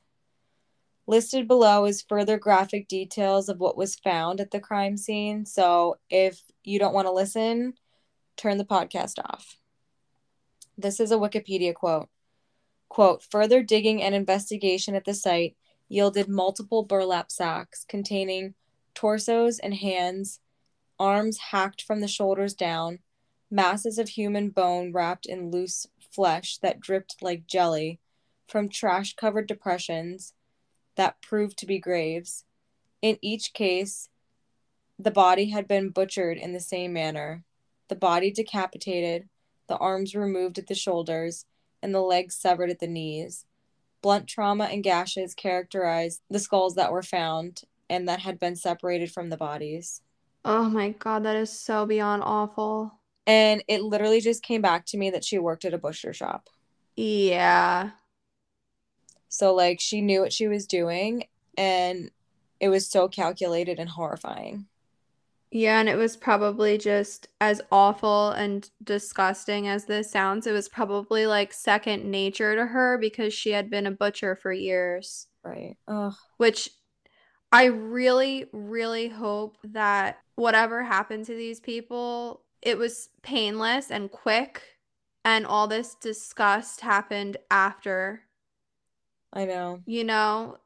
[1.07, 5.45] Listed below is further graphic details of what was found at the crime scene.
[5.45, 7.73] So if you don't want to listen,
[8.37, 9.57] turn the podcast off.
[10.77, 12.09] This is a Wikipedia quote.
[12.89, 15.55] Quote, further digging and investigation at the site
[15.87, 18.55] yielded multiple burlap sacks containing
[18.95, 20.39] torsos and hands,
[20.97, 22.99] arms hacked from the shoulders down,
[23.51, 27.99] masses of human bone wrapped in loose flesh that dripped like jelly
[28.47, 30.33] from trash covered depressions,
[30.95, 32.45] that proved to be graves.
[33.01, 34.09] In each case,
[34.97, 37.43] the body had been butchered in the same manner
[37.87, 39.29] the body decapitated,
[39.67, 41.45] the arms removed at the shoulders,
[41.81, 43.45] and the legs severed at the knees.
[44.01, 49.11] Blunt trauma and gashes characterized the skulls that were found and that had been separated
[49.11, 50.01] from the bodies.
[50.43, 52.99] Oh my god, that is so beyond awful.
[53.27, 56.49] And it literally just came back to me that she worked at a butcher shop.
[56.95, 57.91] Yeah.
[59.29, 61.25] So, like, she knew what she was doing,
[61.57, 62.11] and
[62.59, 64.67] it was so calculated and horrifying.
[65.51, 70.47] Yeah, and it was probably just as awful and disgusting as this sounds.
[70.47, 74.51] It was probably like second nature to her because she had been a butcher for
[74.51, 75.27] years.
[75.43, 75.77] Right.
[75.87, 76.13] Ugh.
[76.37, 76.69] Which
[77.53, 84.61] I really, really hope that whatever happened to these people, it was painless and quick,
[85.23, 88.23] and all this disgust happened after.
[89.35, 89.81] I know.
[89.85, 90.57] You know,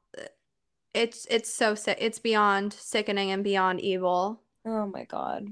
[0.94, 1.98] it's it's so sick.
[2.00, 4.42] It's beyond sickening and beyond evil.
[4.66, 5.48] Oh my god.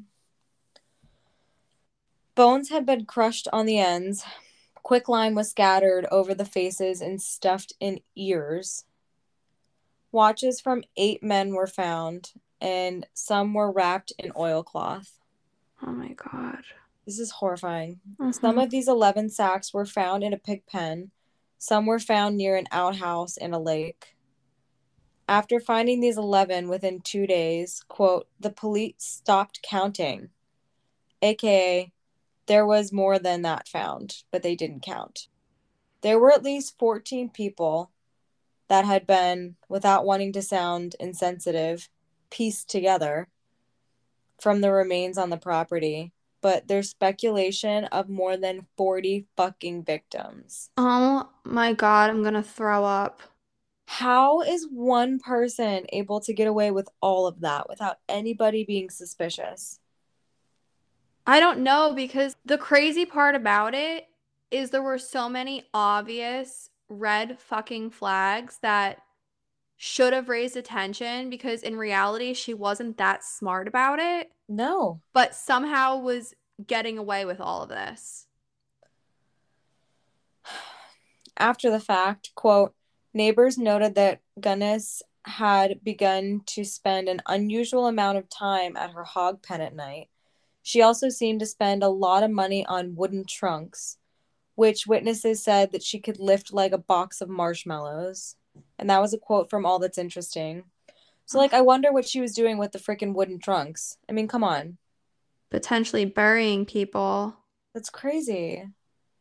[2.35, 4.23] Bones had been crushed on the ends.
[4.83, 8.85] Quicklime was scattered over the faces and stuffed in ears.
[10.11, 15.19] Watches from eight men were found, and some were wrapped in oilcloth.
[15.85, 16.63] Oh my god.
[17.05, 17.99] This is horrifying.
[18.19, 18.31] Mm-hmm.
[18.31, 21.11] Some of these 11 sacks were found in a pig pen,
[21.57, 24.15] some were found near an outhouse in a lake.
[25.29, 30.29] After finding these 11 within two days, quote, the police stopped counting,
[31.21, 31.91] aka,
[32.45, 35.27] there was more than that found, but they didn't count.
[36.01, 37.91] There were at least 14 people
[38.69, 41.89] that had been, without wanting to sound insensitive,
[42.29, 43.27] pieced together
[44.39, 50.69] from the remains on the property, but there's speculation of more than 40 fucking victims.
[50.77, 53.21] Oh my god, I'm gonna throw up.
[53.85, 58.89] How is one person able to get away with all of that without anybody being
[58.89, 59.79] suspicious?
[61.25, 64.07] I don't know because the crazy part about it
[64.51, 68.99] is there were so many obvious red fucking flags that
[69.77, 74.31] should have raised attention because in reality she wasn't that smart about it.
[74.49, 75.01] No.
[75.13, 76.33] But somehow was
[76.65, 78.25] getting away with all of this.
[81.37, 82.73] After the fact, quote,
[83.13, 89.03] neighbors noted that Gunness had begun to spend an unusual amount of time at her
[89.03, 90.09] hog pen at night.
[90.63, 93.97] She also seemed to spend a lot of money on wooden trunks,
[94.55, 98.35] which witnesses said that she could lift like a box of marshmallows.
[98.79, 100.63] And that was a quote from All That's Interesting.
[101.25, 103.97] So, like, I wonder what she was doing with the freaking wooden trunks.
[104.09, 104.77] I mean, come on.
[105.51, 107.35] Potentially burying people.
[107.73, 108.65] That's crazy.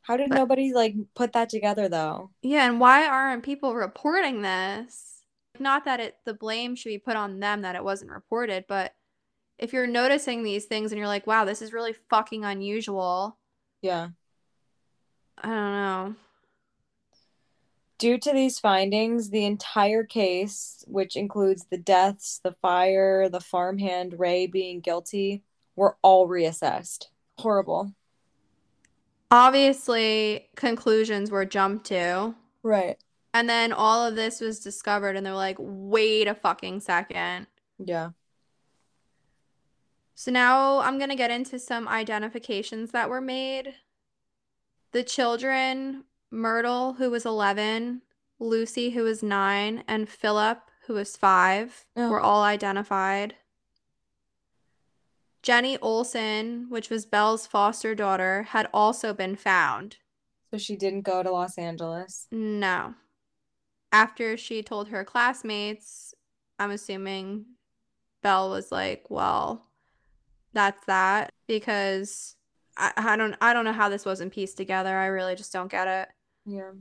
[0.03, 2.31] How did But- nobody, like, put that together, though?
[2.43, 5.25] Yeah, and why aren't people reporting this?
[5.59, 8.95] Not that it the blame should be put on them that it wasn't reported, but
[9.59, 13.39] if you're noticing these things and you're like, wow, this is really fucking unusual.
[13.81, 14.11] Yeah.
[15.39, 16.15] I don't know.
[17.99, 24.19] Due to these findings, the entire case, which includes the deaths, the fire, the farmhand
[24.19, 25.43] Ray being guilty,
[25.77, 27.07] were all reassessed.
[27.39, 27.93] Horrible.
[29.31, 32.35] Obviously, conclusions were jumped to.
[32.63, 32.99] Right.
[33.33, 37.47] And then all of this was discovered, and they're like, wait a fucking second.
[37.79, 38.11] Yeah.
[40.15, 43.75] So now I'm going to get into some identifications that were made.
[44.93, 48.03] The children, Myrtle, who was 11,
[48.39, 52.11] Lucy, who was 9, and Philip, who was 5, Oh.
[52.11, 53.37] were all identified.
[55.43, 59.97] Jenny Olson, which was Belle's foster daughter, had also been found.
[60.51, 62.27] So she didn't go to Los Angeles.
[62.31, 62.95] No.
[63.93, 66.15] After she told her classmates,
[66.59, 67.47] I'm assuming
[68.23, 69.67] Belle was like, "Well,
[70.53, 72.35] that's that," because
[72.77, 74.97] I, I don't I don't know how this wasn't pieced together.
[74.97, 76.09] I really just don't get it.
[76.47, 76.73] Yeah.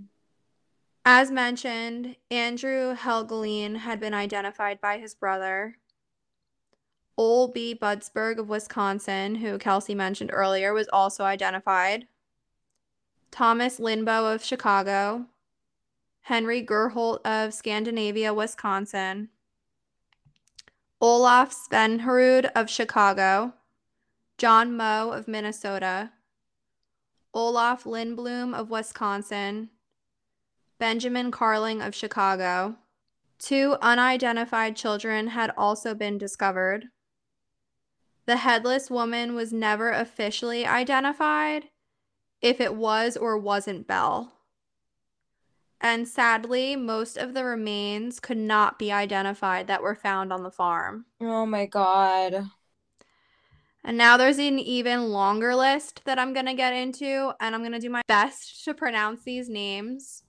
[1.03, 5.77] As mentioned, Andrew Helgelien had been identified by his brother.
[7.17, 7.77] Ole B.
[7.79, 12.07] Budsberg of Wisconsin, who Kelsey mentioned earlier, was also identified.
[13.31, 15.25] Thomas Linbo of Chicago.
[16.21, 19.29] Henry Gurholt of Scandinavia, Wisconsin.
[20.99, 23.53] Olaf Svenherud of Chicago.
[24.37, 26.11] John Moe of Minnesota.
[27.35, 29.69] Olaf Lindblom of Wisconsin.
[30.79, 32.77] Benjamin Carling of Chicago.
[33.37, 36.85] Two unidentified children had also been discovered.
[38.25, 41.65] The headless woman was never officially identified
[42.41, 44.31] if it was or wasn't Belle.
[45.81, 50.51] And sadly, most of the remains could not be identified that were found on the
[50.51, 51.05] farm.
[51.19, 52.49] Oh my god.
[53.87, 57.61] And now there's an even longer list that I'm going to get into, and I'm
[57.61, 60.23] going to do my best to pronounce these names.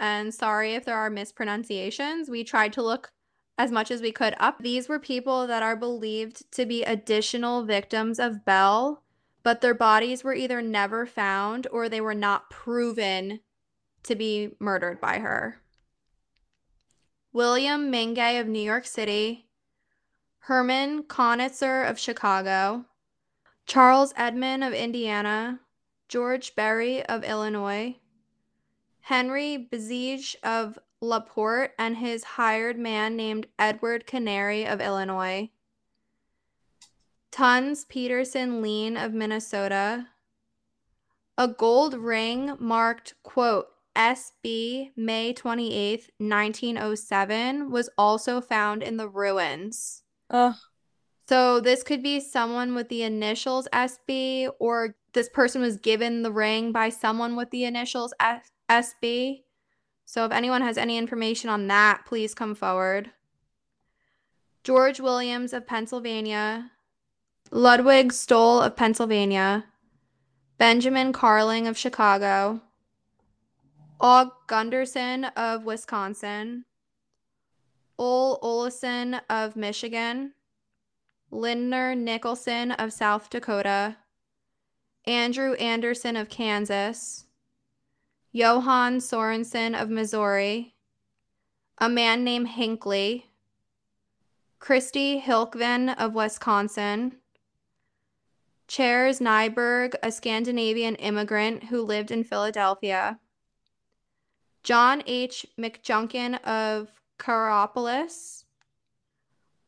[0.00, 2.28] And sorry if there are mispronunciations.
[2.28, 3.12] We tried to look
[3.56, 4.58] as much as we could up.
[4.58, 9.04] These were people that are believed to be additional victims of Belle,
[9.44, 13.40] but their bodies were either never found or they were not proven
[14.02, 15.60] to be murdered by her.
[17.32, 19.46] William Mingay of New York City,
[20.46, 22.84] Herman Conitzer of Chicago,
[23.64, 25.60] Charles Edmond of Indiana,
[26.08, 27.94] George Berry of Illinois,
[29.02, 35.48] Henry Bezige of LaPorte, and his hired man named Edward Canary of Illinois,
[37.30, 40.08] Tons Peterson Lean of Minnesota,
[41.38, 50.01] a gold ring marked, quote, SB May 28th, 1907 was also found in the ruins.
[50.32, 50.54] Ugh.
[51.28, 56.32] So this could be someone with the initials SB or this person was given the
[56.32, 59.44] ring by someone with the initials S- SB.
[60.04, 63.12] So if anyone has any information on that, please come forward.
[64.64, 66.70] George Williams of Pennsylvania,
[67.50, 69.66] Ludwig Stoll of Pennsylvania,
[70.58, 72.60] Benjamin Carling of Chicago,
[74.00, 76.64] Og Gunderson of Wisconsin,
[78.04, 80.32] Ole Olison of Michigan,
[81.30, 83.96] Lindner Nicholson of South Dakota,
[85.04, 87.26] Andrew Anderson of Kansas,
[88.32, 90.74] Johann Sorensen of Missouri,
[91.78, 93.26] a man named Hinckley,
[94.58, 97.18] Christy Hilkven of Wisconsin,
[98.66, 103.20] Chairs Nyberg, a Scandinavian immigrant who lived in Philadelphia,
[104.64, 105.46] John H.
[105.56, 108.44] McJunkin of Karopolis,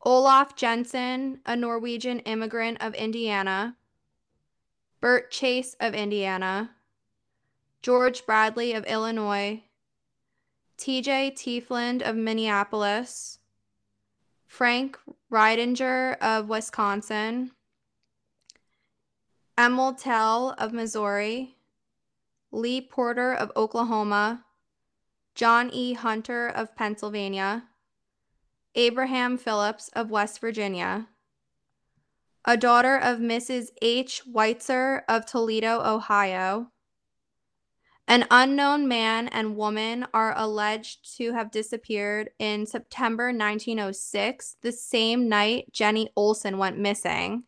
[0.03, 3.77] Olaf Jensen, a Norwegian immigrant of Indiana,
[5.01, 6.71] Bert Chase of Indiana,
[7.83, 9.63] George Bradley of Illinois,
[10.79, 13.39] TJ Tiefland of Minneapolis,
[14.47, 14.99] Frank
[15.31, 17.51] Ridinger of Wisconsin,
[19.57, 21.57] Emil Tell of Missouri,
[22.51, 24.45] Lee Porter of Oklahoma,
[25.35, 25.95] John E.
[25.95, 27.65] Hunter of Pennsylvania,
[28.77, 31.09] Abraham Phillips of West Virginia,
[32.45, 33.69] a daughter of Mrs.
[33.83, 34.23] H.
[34.33, 36.71] Weitzer of Toledo, Ohio.
[38.07, 45.29] An unknown man and woman are alleged to have disappeared in September 1906, the same
[45.29, 47.45] night Jenny Olson went missing.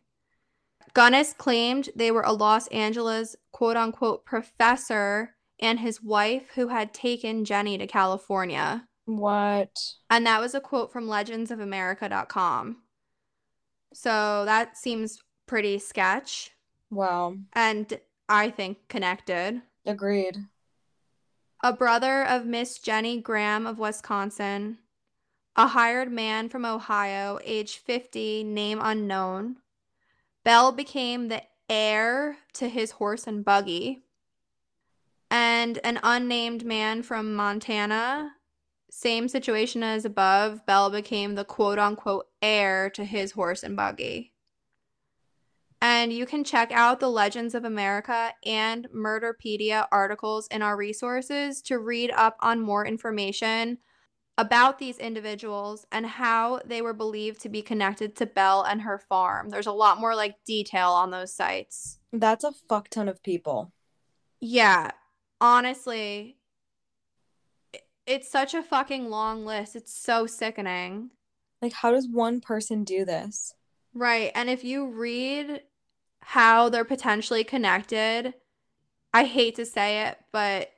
[0.93, 6.93] Gunness claimed they were a Los Angeles quote unquote professor and his wife who had
[6.93, 8.87] taken Jenny to California.
[9.05, 9.75] What?
[10.09, 12.77] And that was a quote from legendsofamerica.com.
[13.93, 16.51] So that seems pretty sketch
[16.91, 17.37] Wow.
[17.53, 17.99] and
[18.29, 19.61] I think connected.
[19.85, 20.37] Agreed.
[21.63, 24.77] A brother of Miss Jenny Graham of Wisconsin,
[25.55, 29.55] a hired man from Ohio, age 50, name unknown.
[30.43, 34.03] Belle became the heir to his horse and buggy.
[35.29, 38.31] And an unnamed man from Montana,
[38.89, 44.33] same situation as above, Belle became the quote unquote heir to his horse and buggy.
[45.81, 51.61] And you can check out the Legends of America and Murderpedia articles in our resources
[51.63, 53.77] to read up on more information
[54.39, 58.97] about these individuals and how they were believed to be connected to Belle and her
[58.97, 59.49] farm.
[59.49, 61.99] There's a lot more like detail on those sites.
[62.11, 63.71] That's a fuck ton of people.
[64.39, 64.91] Yeah,
[65.39, 66.37] honestly,
[68.05, 69.75] it's such a fucking long list.
[69.75, 71.11] It's so sickening.
[71.61, 73.53] Like, how does one person do this?
[73.93, 74.31] Right.
[74.35, 75.61] And if you read
[76.21, 78.33] how they're potentially connected,
[79.13, 80.71] I hate to say it, but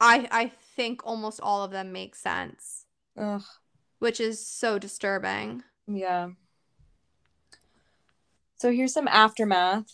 [0.00, 2.84] I I think almost all of them make sense,
[3.16, 3.42] Ugh.
[3.98, 5.62] which is so disturbing.
[5.86, 6.30] Yeah.
[8.56, 9.86] So here's some aftermath.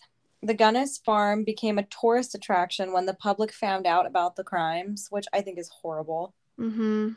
[0.45, 5.07] The Gunness farm became a tourist attraction when the public found out about the crimes,
[5.09, 6.35] which I think is horrible.
[6.61, 7.13] Mm-hmm.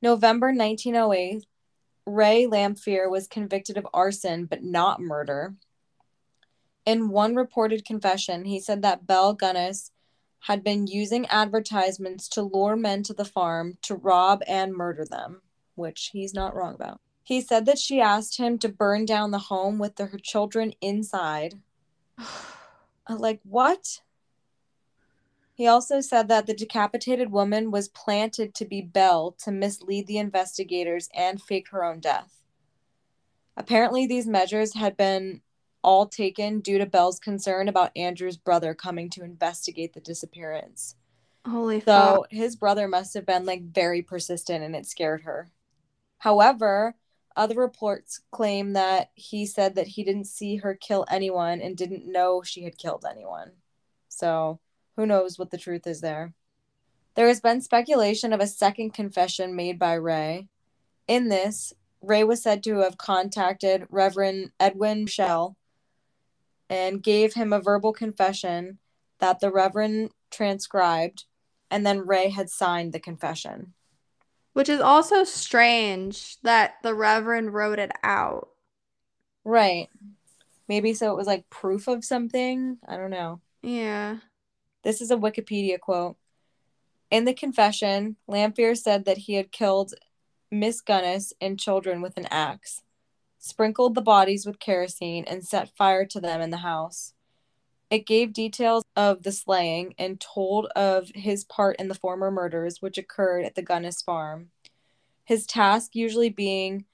[0.00, 1.44] November 1908,
[2.06, 5.56] Ray Lamphere was convicted of arson but not murder.
[6.86, 9.90] In one reported confession, he said that Belle Gunness
[10.40, 15.42] had been using advertisements to lure men to the farm to rob and murder them,
[15.74, 16.98] which he's not wrong about.
[17.24, 20.72] He said that she asked him to burn down the home with the, her children
[20.80, 21.60] inside.
[23.06, 24.00] Uh, Like, what?
[25.52, 30.18] He also said that the decapitated woman was planted to be Belle to mislead the
[30.18, 32.42] investigators and fake her own death.
[33.56, 35.42] Apparently, these measures had been
[35.82, 40.96] all taken due to Belle's concern about Andrew's brother coming to investigate the disappearance.
[41.46, 41.94] Holy fuck.
[41.94, 45.50] So his brother must have been like very persistent and it scared her.
[46.18, 46.96] However,
[47.36, 52.10] other reports claim that he said that he didn't see her kill anyone and didn't
[52.10, 53.52] know she had killed anyone.
[54.08, 54.60] So
[54.96, 56.34] who knows what the truth is there.
[57.14, 60.48] There has been speculation of a second confession made by Ray.
[61.06, 65.56] In this, Ray was said to have contacted Reverend Edwin Schell
[66.68, 68.78] and gave him a verbal confession
[69.20, 71.24] that the Reverend transcribed,
[71.70, 73.74] and then Ray had signed the confession.
[74.54, 78.48] Which is also strange that the Reverend wrote it out.
[79.44, 79.88] Right.
[80.68, 82.78] Maybe so it was like proof of something.
[82.88, 83.40] I don't know.
[83.62, 84.18] Yeah.
[84.82, 86.16] This is a Wikipedia quote.
[87.10, 89.94] In the confession, Lamphere said that he had killed
[90.50, 92.82] Miss Gunness and children with an axe,
[93.38, 97.12] sprinkled the bodies with kerosene, and set fire to them in the house.
[97.94, 102.82] It gave details of the slaying and told of his part in the former murders
[102.82, 104.48] which occurred at the Gunness farm.
[105.22, 106.86] His task usually being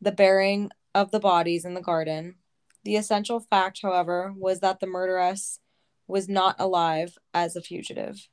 [0.00, 2.38] the burying of the bodies in the garden.
[2.82, 5.60] The essential fact, however, was that the murderess
[6.08, 8.28] was not alive as a fugitive.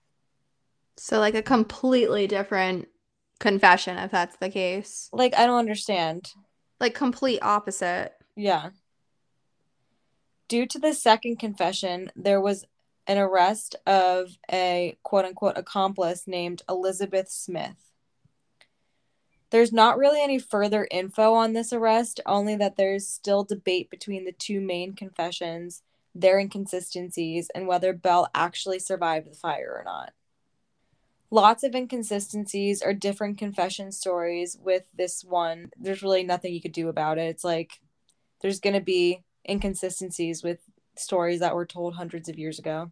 [0.97, 2.87] So, like a completely different
[3.39, 5.11] confession, if that's the case.
[5.13, 6.31] Like, I don't understand.
[6.79, 8.13] Like, complete opposite.
[8.35, 8.71] Yeah.
[10.47, 12.65] Due to the second confession, there was
[13.07, 17.91] an arrest of a quote unquote accomplice named Elizabeth Smith.
[19.49, 24.25] There's not really any further info on this arrest, only that there's still debate between
[24.25, 25.81] the two main confessions,
[26.13, 30.13] their inconsistencies, and whether Belle actually survived the fire or not.
[31.31, 35.71] Lots of inconsistencies or different confession stories with this one.
[35.77, 37.29] There's really nothing you could do about it.
[37.29, 37.79] It's like
[38.41, 40.59] there's going to be inconsistencies with
[40.97, 42.91] stories that were told hundreds of years ago.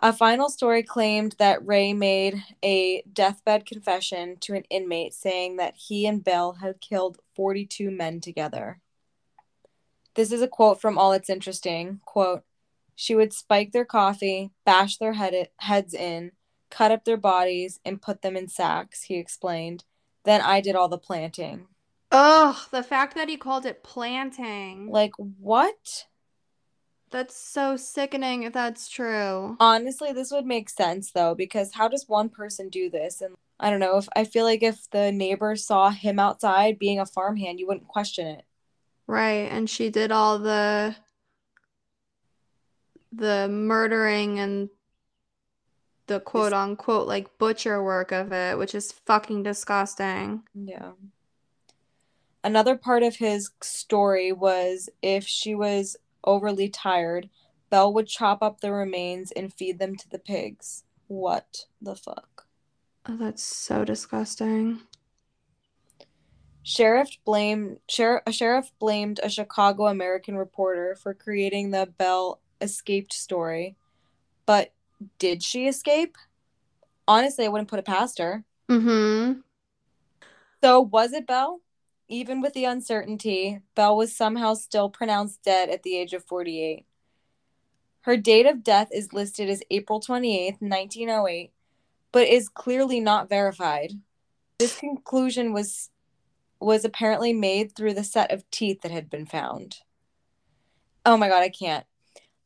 [0.00, 5.74] A final story claimed that Ray made a deathbed confession to an inmate saying that
[5.76, 8.80] he and Belle had killed 42 men together.
[10.14, 12.00] This is a quote from All It's Interesting.
[12.04, 12.42] Quote,
[12.94, 16.32] she would spike their coffee, bash their head- heads in,
[16.70, 19.84] cut up their bodies, and put them in sacks, he explained.
[20.24, 21.68] Then I did all the planting.
[22.18, 24.88] Ugh, the fact that he called it planting.
[24.90, 26.06] Like, what?
[27.10, 29.56] That's so sickening if that's true.
[29.60, 33.20] Honestly, this would make sense though, because how does one person do this?
[33.20, 37.00] And I don't know if I feel like if the neighbor saw him outside being
[37.00, 38.44] a farmhand, you wouldn't question it.
[39.06, 40.96] Right, and she did all the
[43.12, 44.70] the murdering and
[46.06, 50.44] the quote unquote like butcher work of it, which is fucking disgusting.
[50.54, 50.92] Yeah.
[52.46, 57.28] Another part of his story was if she was overly tired,
[57.70, 60.84] Belle would chop up the remains and feed them to the pigs.
[61.08, 62.46] What the fuck?
[63.04, 64.82] Oh, that's so disgusting.
[66.62, 73.12] Sheriff blamed sheriff, a sheriff blamed a Chicago American reporter for creating the Belle escaped
[73.12, 73.74] story.
[74.46, 74.72] But
[75.18, 76.16] did she escape?
[77.08, 78.44] Honestly, I wouldn't put it past her.
[78.70, 79.40] Mm-hmm.
[80.62, 81.60] So was it Belle?
[82.08, 86.84] Even with the uncertainty, Belle was somehow still pronounced dead at the age of 48.
[88.02, 91.50] Her date of death is listed as April 28th, 1908,
[92.12, 93.92] but is clearly not verified.
[94.58, 95.90] This conclusion was
[96.58, 99.78] was apparently made through the set of teeth that had been found.
[101.04, 101.84] Oh my god, I can't.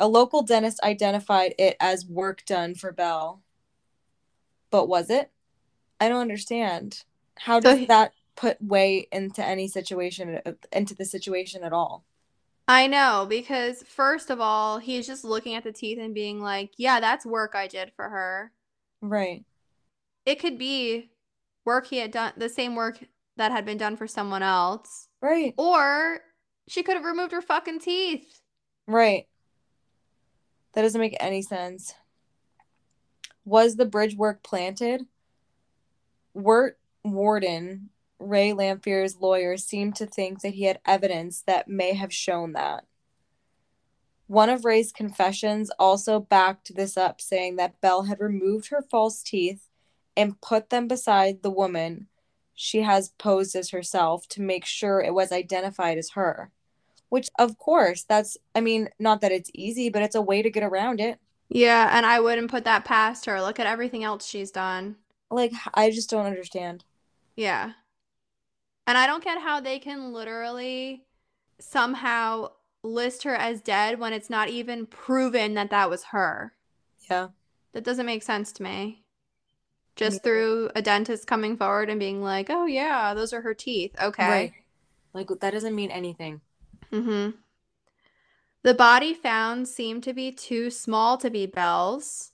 [0.01, 3.43] A local dentist identified it as work done for Belle.
[4.71, 5.31] But was it?
[6.01, 7.05] I don't understand.
[7.37, 12.05] How does so, that put weight into any situation uh, into the situation at all?
[12.67, 16.71] I know because first of all, he's just looking at the teeth and being like,
[16.79, 18.53] "Yeah, that's work I did for her."
[19.03, 19.45] Right.
[20.25, 21.11] It could be
[21.67, 23.05] work he had done, the same work
[23.37, 25.09] that had been done for someone else.
[25.21, 25.55] Right.
[25.59, 26.21] Or
[26.67, 28.41] she could have removed her fucking teeth.
[28.87, 29.27] Right.
[30.73, 31.95] That doesn't make any sense.
[33.45, 35.07] Was the bridge work planted?
[36.33, 42.13] Wirt Worden, Ray Lamphere's lawyer, seemed to think that he had evidence that may have
[42.13, 42.85] shown that.
[44.27, 49.23] One of Ray's confessions also backed this up, saying that Belle had removed her false
[49.23, 49.69] teeth
[50.17, 52.07] and put them beside the woman
[52.55, 56.51] she has posed as herself to make sure it was identified as her.
[57.09, 60.51] Which, of course, that's, I mean, not that it's easy, but it's a way to
[60.51, 61.19] get around it.
[61.49, 63.41] Yeah, and I wouldn't put that past her.
[63.41, 64.97] Look at everything else she's done.
[65.31, 66.85] Like, I just don't understand.
[67.35, 67.73] Yeah.
[68.87, 71.05] And I don't get how they can literally
[71.59, 72.51] somehow
[72.83, 76.55] list her as dead when it's not even proven that that was her.
[77.11, 77.29] Yeah.
[77.73, 79.05] That doesn't make sense to me.
[79.97, 80.23] Just yeah.
[80.23, 83.95] through a dentist coming forward and being like, oh, yeah, those are her teeth.
[84.01, 84.29] Okay.
[84.29, 84.53] Right.
[85.13, 86.41] Like, that doesn't mean anything.
[86.93, 87.37] Mm-hmm.
[88.63, 92.33] The body found seemed to be too small to be Belle's,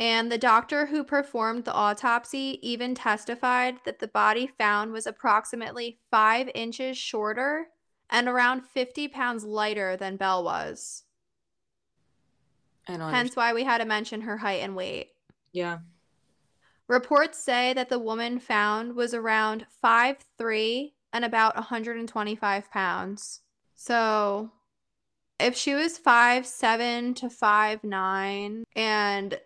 [0.00, 5.98] And the doctor who performed the autopsy even testified that the body found was approximately
[6.10, 7.66] five inches shorter
[8.08, 11.04] and around 50 pounds lighter than Belle was.
[12.86, 15.10] I Hence why we had to mention her height and weight.
[15.52, 15.78] Yeah.
[16.86, 23.40] Reports say that the woman found was around 5'3 and about 125 pounds.
[23.74, 24.52] So
[25.38, 29.40] if she was 5'7 to 5'9 and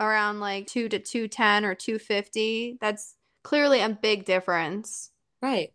[0.00, 5.10] around like 2 to 210 or 250, that's clearly a big difference.
[5.40, 5.72] Right.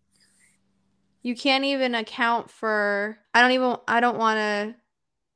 [1.21, 4.75] You can't even account for I don't even I don't want to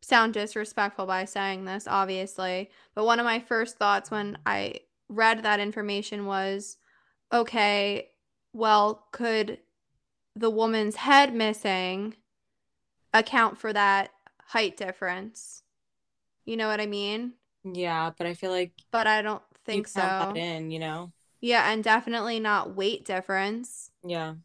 [0.02, 5.44] sound disrespectful by saying this obviously, but one of my first thoughts when I read
[5.44, 6.78] that information was
[7.32, 8.10] okay,
[8.54, 9.60] well, could
[10.36, 12.16] the woman's head missing
[13.14, 14.12] account for that
[14.48, 15.64] height difference?
[16.46, 17.34] You know what I mean?
[17.66, 20.02] Yeah, but I feel like But I don't think so.
[20.02, 21.12] that in, you know?
[21.42, 23.92] Yeah, and definitely not weight difference.
[24.04, 24.36] Yeah.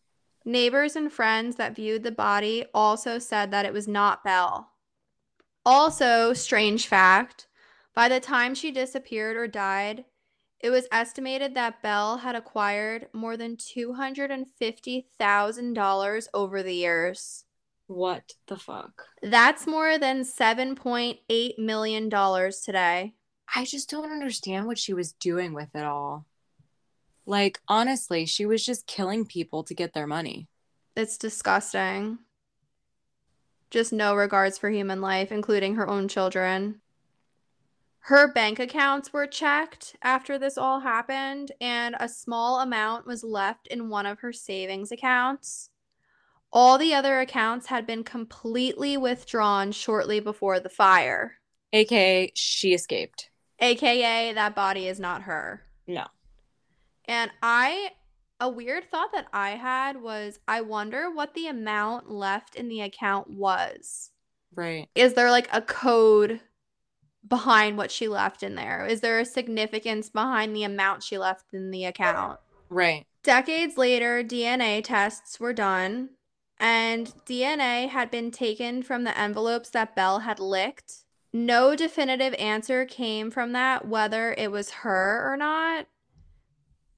[0.44, 4.70] Neighbors and friends that viewed the body also said that it was not Belle.
[5.64, 7.46] Also, strange fact,
[7.94, 10.06] by the time she disappeared or died,
[10.58, 17.44] it was estimated that Belle had acquired more than $250,000 over the years.
[17.91, 19.09] What the fuck?
[19.20, 23.14] That's more than $7.8 million today.
[23.57, 26.24] I just don't understand what she was doing with it all.
[27.26, 30.47] Like, honestly, she was just killing people to get their money.
[30.95, 32.20] It's disgusting.
[33.70, 36.82] Just no regards for human life, including her own children.
[38.03, 43.66] Her bank accounts were checked after this all happened, and a small amount was left
[43.66, 45.70] in one of her savings accounts.
[46.53, 51.36] All the other accounts had been completely withdrawn shortly before the fire,
[51.72, 53.30] AKA, she escaped.
[53.61, 55.62] aka, that body is not her.
[55.86, 56.07] No.
[57.05, 57.90] And I,
[58.40, 62.80] a weird thought that I had was I wonder what the amount left in the
[62.80, 64.11] account was.
[64.55, 64.88] Right.
[64.96, 66.40] Is there like a code
[67.26, 68.86] behind what she left in there?
[68.86, 72.40] Is there a significance behind the amount she left in the account?
[72.68, 73.07] Right.
[73.22, 76.11] Decades later, DNA tests were done,
[76.61, 81.04] and DNA had been taken from the envelopes that Belle had licked.
[81.32, 85.86] No definitive answer came from that whether it was her or not.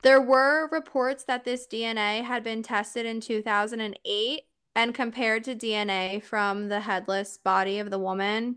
[0.02, 4.42] There were reports that this DNA had been tested in 2008
[4.74, 8.56] and compared to DNA from the headless body of the woman.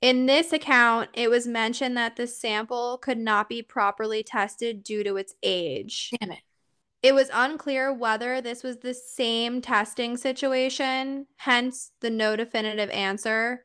[0.00, 5.04] In this account, it was mentioned that the sample could not be properly tested due
[5.04, 6.10] to its age.
[6.18, 6.40] Damn it.
[7.02, 13.64] It was unclear whether this was the same testing situation, hence the no definitive answer,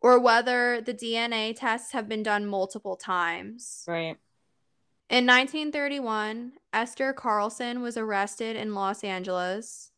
[0.00, 3.82] or whether the DNA tests have been done multiple times.
[3.88, 4.16] Right.
[5.08, 9.90] In 1931, Esther Carlson was arrested in Los Angeles.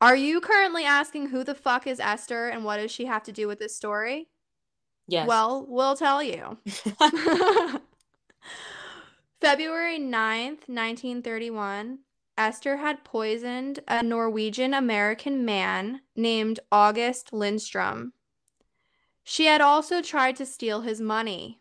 [0.00, 3.32] Are you currently asking who the fuck is Esther and what does she have to
[3.32, 4.28] do with this story?
[5.06, 5.28] Yes.
[5.28, 6.58] Well, we'll tell you.
[9.40, 11.98] February 9th, 1931,
[12.36, 18.12] Esther had poisoned a Norwegian American man named August Lindstrom.
[19.22, 21.60] She had also tried to steal his money.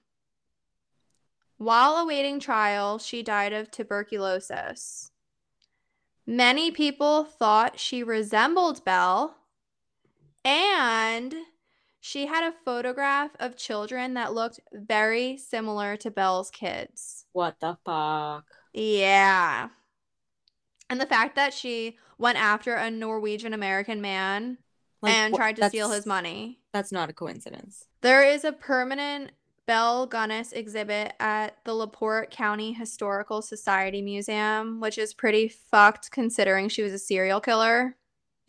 [1.58, 5.12] While awaiting trial, she died of tuberculosis.
[6.26, 9.36] Many people thought she resembled Belle,
[10.44, 11.36] and
[12.00, 17.26] she had a photograph of children that looked very similar to Belle's kids.
[17.32, 18.46] what the fuck?
[18.74, 19.70] Yeah.
[20.92, 24.60] And the fact that she went after a Norwegian American man
[25.02, 26.60] Like, and tried to steal his money.
[26.74, 27.88] That's not a coincidence.
[28.02, 29.32] There is a permanent
[29.66, 36.68] Belle Gunness exhibit at the LaPorte County Historical Society Museum, which is pretty fucked considering
[36.70, 37.96] she was a serial killer,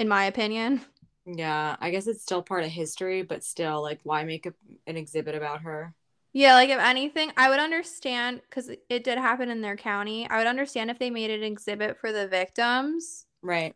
[0.01, 0.81] in my opinion.
[1.25, 4.55] Yeah, I guess it's still part of history, but still, like, why make a,
[4.87, 5.95] an exhibit about her?
[6.33, 10.29] Yeah, like if anything, I would understand because it did happen in their county.
[10.29, 13.75] I would understand if they made an exhibit for the victims, Right.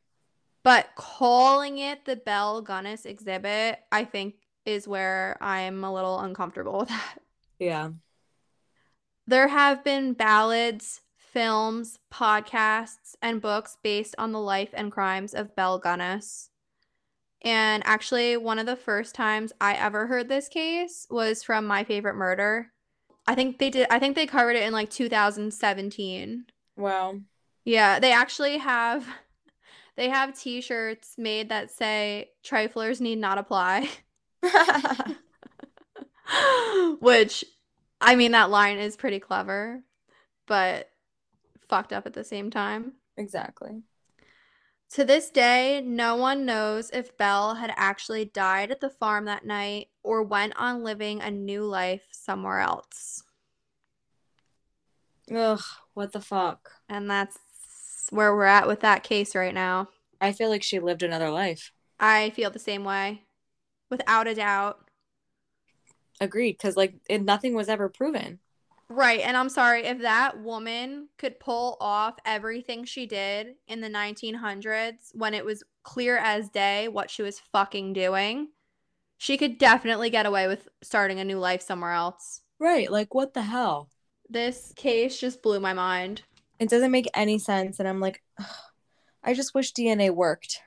[0.62, 6.78] but calling it the Belle Gunness exhibit, I think, is where I'm a little uncomfortable
[6.80, 7.18] with that.
[7.58, 7.90] Yeah.
[9.26, 15.54] There have been ballads, films, podcasts, and books based on the life and crimes of
[15.56, 16.48] Belle Gunness.
[17.46, 21.84] And actually, one of the first times I ever heard this case was from My
[21.84, 22.72] Favorite Murder.
[23.24, 26.46] I think they did, I think they covered it in like 2017.
[26.76, 27.20] Well,
[27.64, 29.06] Yeah, they actually have
[29.96, 33.90] they have t-shirts made that say triflers need not apply.
[36.98, 37.44] Which
[38.00, 39.84] I mean, that line is pretty clever,
[40.48, 40.90] but
[41.68, 42.94] fucked up at the same time.
[43.16, 43.82] Exactly.
[44.90, 49.44] To this day, no one knows if Belle had actually died at the farm that
[49.44, 53.22] night or went on living a new life somewhere else.
[55.34, 55.60] Ugh,
[55.94, 56.70] what the fuck?
[56.88, 57.38] And that's
[58.10, 59.88] where we're at with that case right now.
[60.20, 61.72] I feel like she lived another life.
[61.98, 63.24] I feel the same way,
[63.90, 64.88] without a doubt.
[66.20, 68.38] Agreed, because like it, nothing was ever proven.
[68.88, 69.20] Right.
[69.20, 75.10] And I'm sorry if that woman could pull off everything she did in the 1900s
[75.12, 78.48] when it was clear as day what she was fucking doing,
[79.18, 82.42] she could definitely get away with starting a new life somewhere else.
[82.60, 82.90] Right.
[82.90, 83.88] Like, what the hell?
[84.28, 86.22] This case just blew my mind.
[86.60, 87.80] It doesn't make any sense.
[87.80, 88.46] And I'm like, ugh,
[89.22, 90.60] I just wish DNA worked.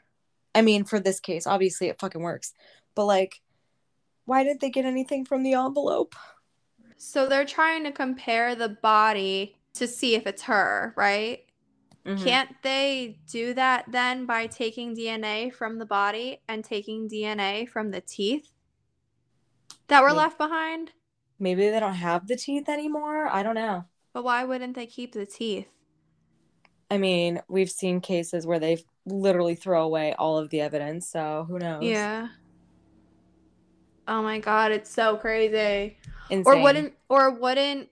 [0.54, 2.54] I mean, for this case, obviously it fucking works.
[2.96, 3.42] But like,
[4.26, 6.16] why didn't they get anything from the envelope?
[7.00, 11.46] So they're trying to compare the body to see if it's her, right?
[12.06, 12.22] Mhm.
[12.24, 17.92] Can't they do that then by taking DNA from the body and taking DNA from
[17.92, 18.52] the teeth
[19.88, 20.18] that were Maybe.
[20.18, 20.92] left behind?
[21.40, 23.28] Maybe they don't have the teeth anymore.
[23.28, 23.86] I don't know.
[24.12, 25.70] But why wouldn't they keep the teeth?
[26.92, 31.08] I mean, we've seen cases where they literally throw away all of the evidence.
[31.08, 31.84] So who knows?
[31.86, 32.28] Yeah.
[34.06, 35.98] Oh my god, it's so crazy.
[36.30, 36.54] Insane.
[36.54, 37.90] Or wouldn't or wouldn't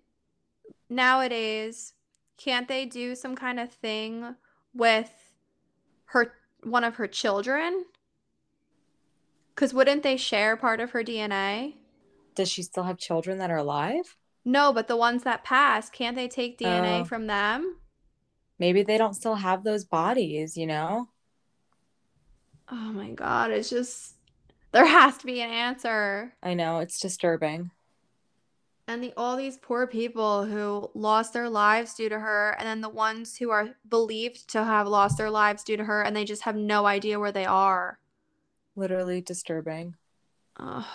[0.89, 1.93] nowadays
[2.37, 4.35] can't they do some kind of thing
[4.73, 5.11] with
[6.05, 6.33] her
[6.63, 7.85] one of her children?
[9.55, 11.75] Cuz wouldn't they share part of her DNA?
[12.35, 14.15] Does she still have children that are alive?
[14.45, 17.05] No, but the ones that passed, can't they take DNA Oh.
[17.05, 17.77] from them?
[18.59, 21.09] Maybe they don't still have those bodies, you know?
[22.69, 24.15] Oh my god, it's just
[24.71, 26.33] there has to be an answer.
[26.43, 27.71] I know, it's disturbing.
[28.89, 32.79] And the all these poor people who lost their lives due to her, and then
[32.79, 36.23] the ones who are believed to have lost their lives due to her, and they
[36.23, 37.99] just have no idea where they are.
[38.77, 39.95] Literally disturbing.
[40.57, 40.85] Ugh.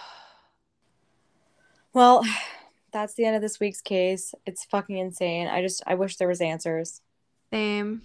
[1.92, 2.24] Well,
[2.92, 4.34] that's the end of this week's case.
[4.46, 5.48] It's fucking insane.
[5.48, 7.02] I just I wish there was answers.
[7.52, 8.02] Same.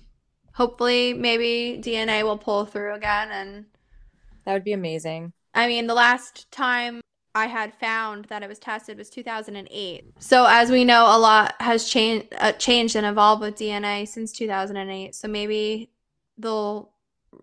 [0.53, 3.29] Hopefully, maybe DNA will pull through again.
[3.31, 3.65] And
[4.43, 5.31] That would be amazing.
[5.53, 6.99] I mean, the last time
[7.37, 10.05] I had found that it was tested was 2008.
[10.17, 14.31] So as we know, a lot has changed, uh, changed and evolved with DNA since
[14.31, 15.13] 2008.
[15.13, 15.91] So maybe
[16.39, 16.91] they'll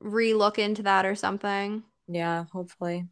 [0.01, 1.85] re-look into that or something.
[2.09, 3.07] Yeah, hopefully.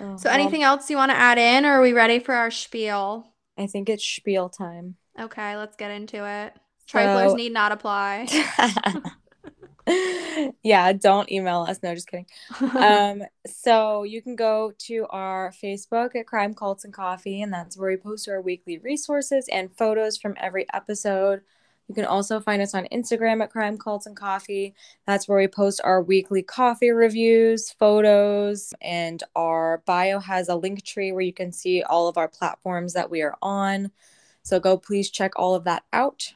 [0.00, 2.34] Oh, So well, anything else you want to add in, or are we ready for
[2.34, 3.28] our spiel?
[3.56, 4.96] I think it's spiel time.
[5.18, 6.54] Okay, let's get into it.
[6.90, 8.26] Triflers So- need not apply.
[10.62, 11.80] yeah, don't email us.
[11.82, 12.26] No, just kidding.
[12.76, 17.76] um, so you can go to our Facebook at Crime Cults and Coffee, and that's
[17.76, 21.42] where we post our weekly resources and photos from every episode.
[21.88, 24.74] You can also find us on Instagram at Crime Cults and Coffee.
[25.06, 30.82] That's where we post our weekly coffee reviews, photos, and our bio has a link
[30.82, 33.92] tree where you can see all of our platforms that we are on.
[34.42, 36.34] So go please check all of that out.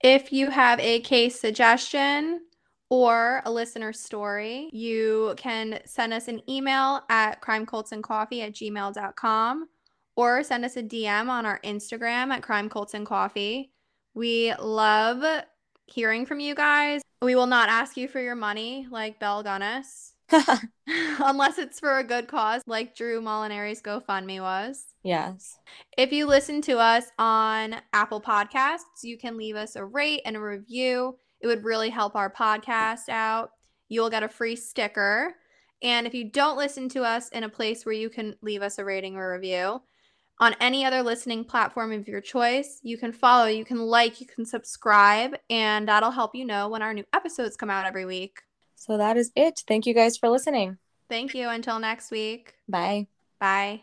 [0.00, 2.42] If you have a case suggestion
[2.90, 9.68] or a listener story, you can send us an email at crimecultsandcoffee at gmail.com
[10.16, 13.68] or send us a DM on our Instagram at crimecultsandcoffee.
[14.14, 15.44] We love
[15.86, 17.02] hearing from you guys.
[17.22, 20.12] We will not ask you for your money like Belle Gunness,
[21.20, 24.86] unless it's for a good cause like Drew Molinari's GoFundMe was.
[25.02, 25.58] yes.
[25.96, 30.36] If you listen to us on Apple Podcasts, you can leave us a rate and
[30.36, 31.16] a review.
[31.40, 33.50] It would really help our podcast out.
[33.88, 35.34] You'll get a free sticker.
[35.82, 38.78] And if you don't listen to us in a place where you can leave us
[38.78, 39.80] a rating or review,
[40.40, 44.26] on any other listening platform of your choice, you can follow, you can like, you
[44.26, 48.38] can subscribe, and that'll help you know when our new episodes come out every week.
[48.76, 49.64] So that is it.
[49.66, 50.78] Thank you guys for listening.
[51.08, 51.48] Thank you.
[51.48, 52.54] Until next week.
[52.68, 53.08] Bye.
[53.40, 53.82] Bye.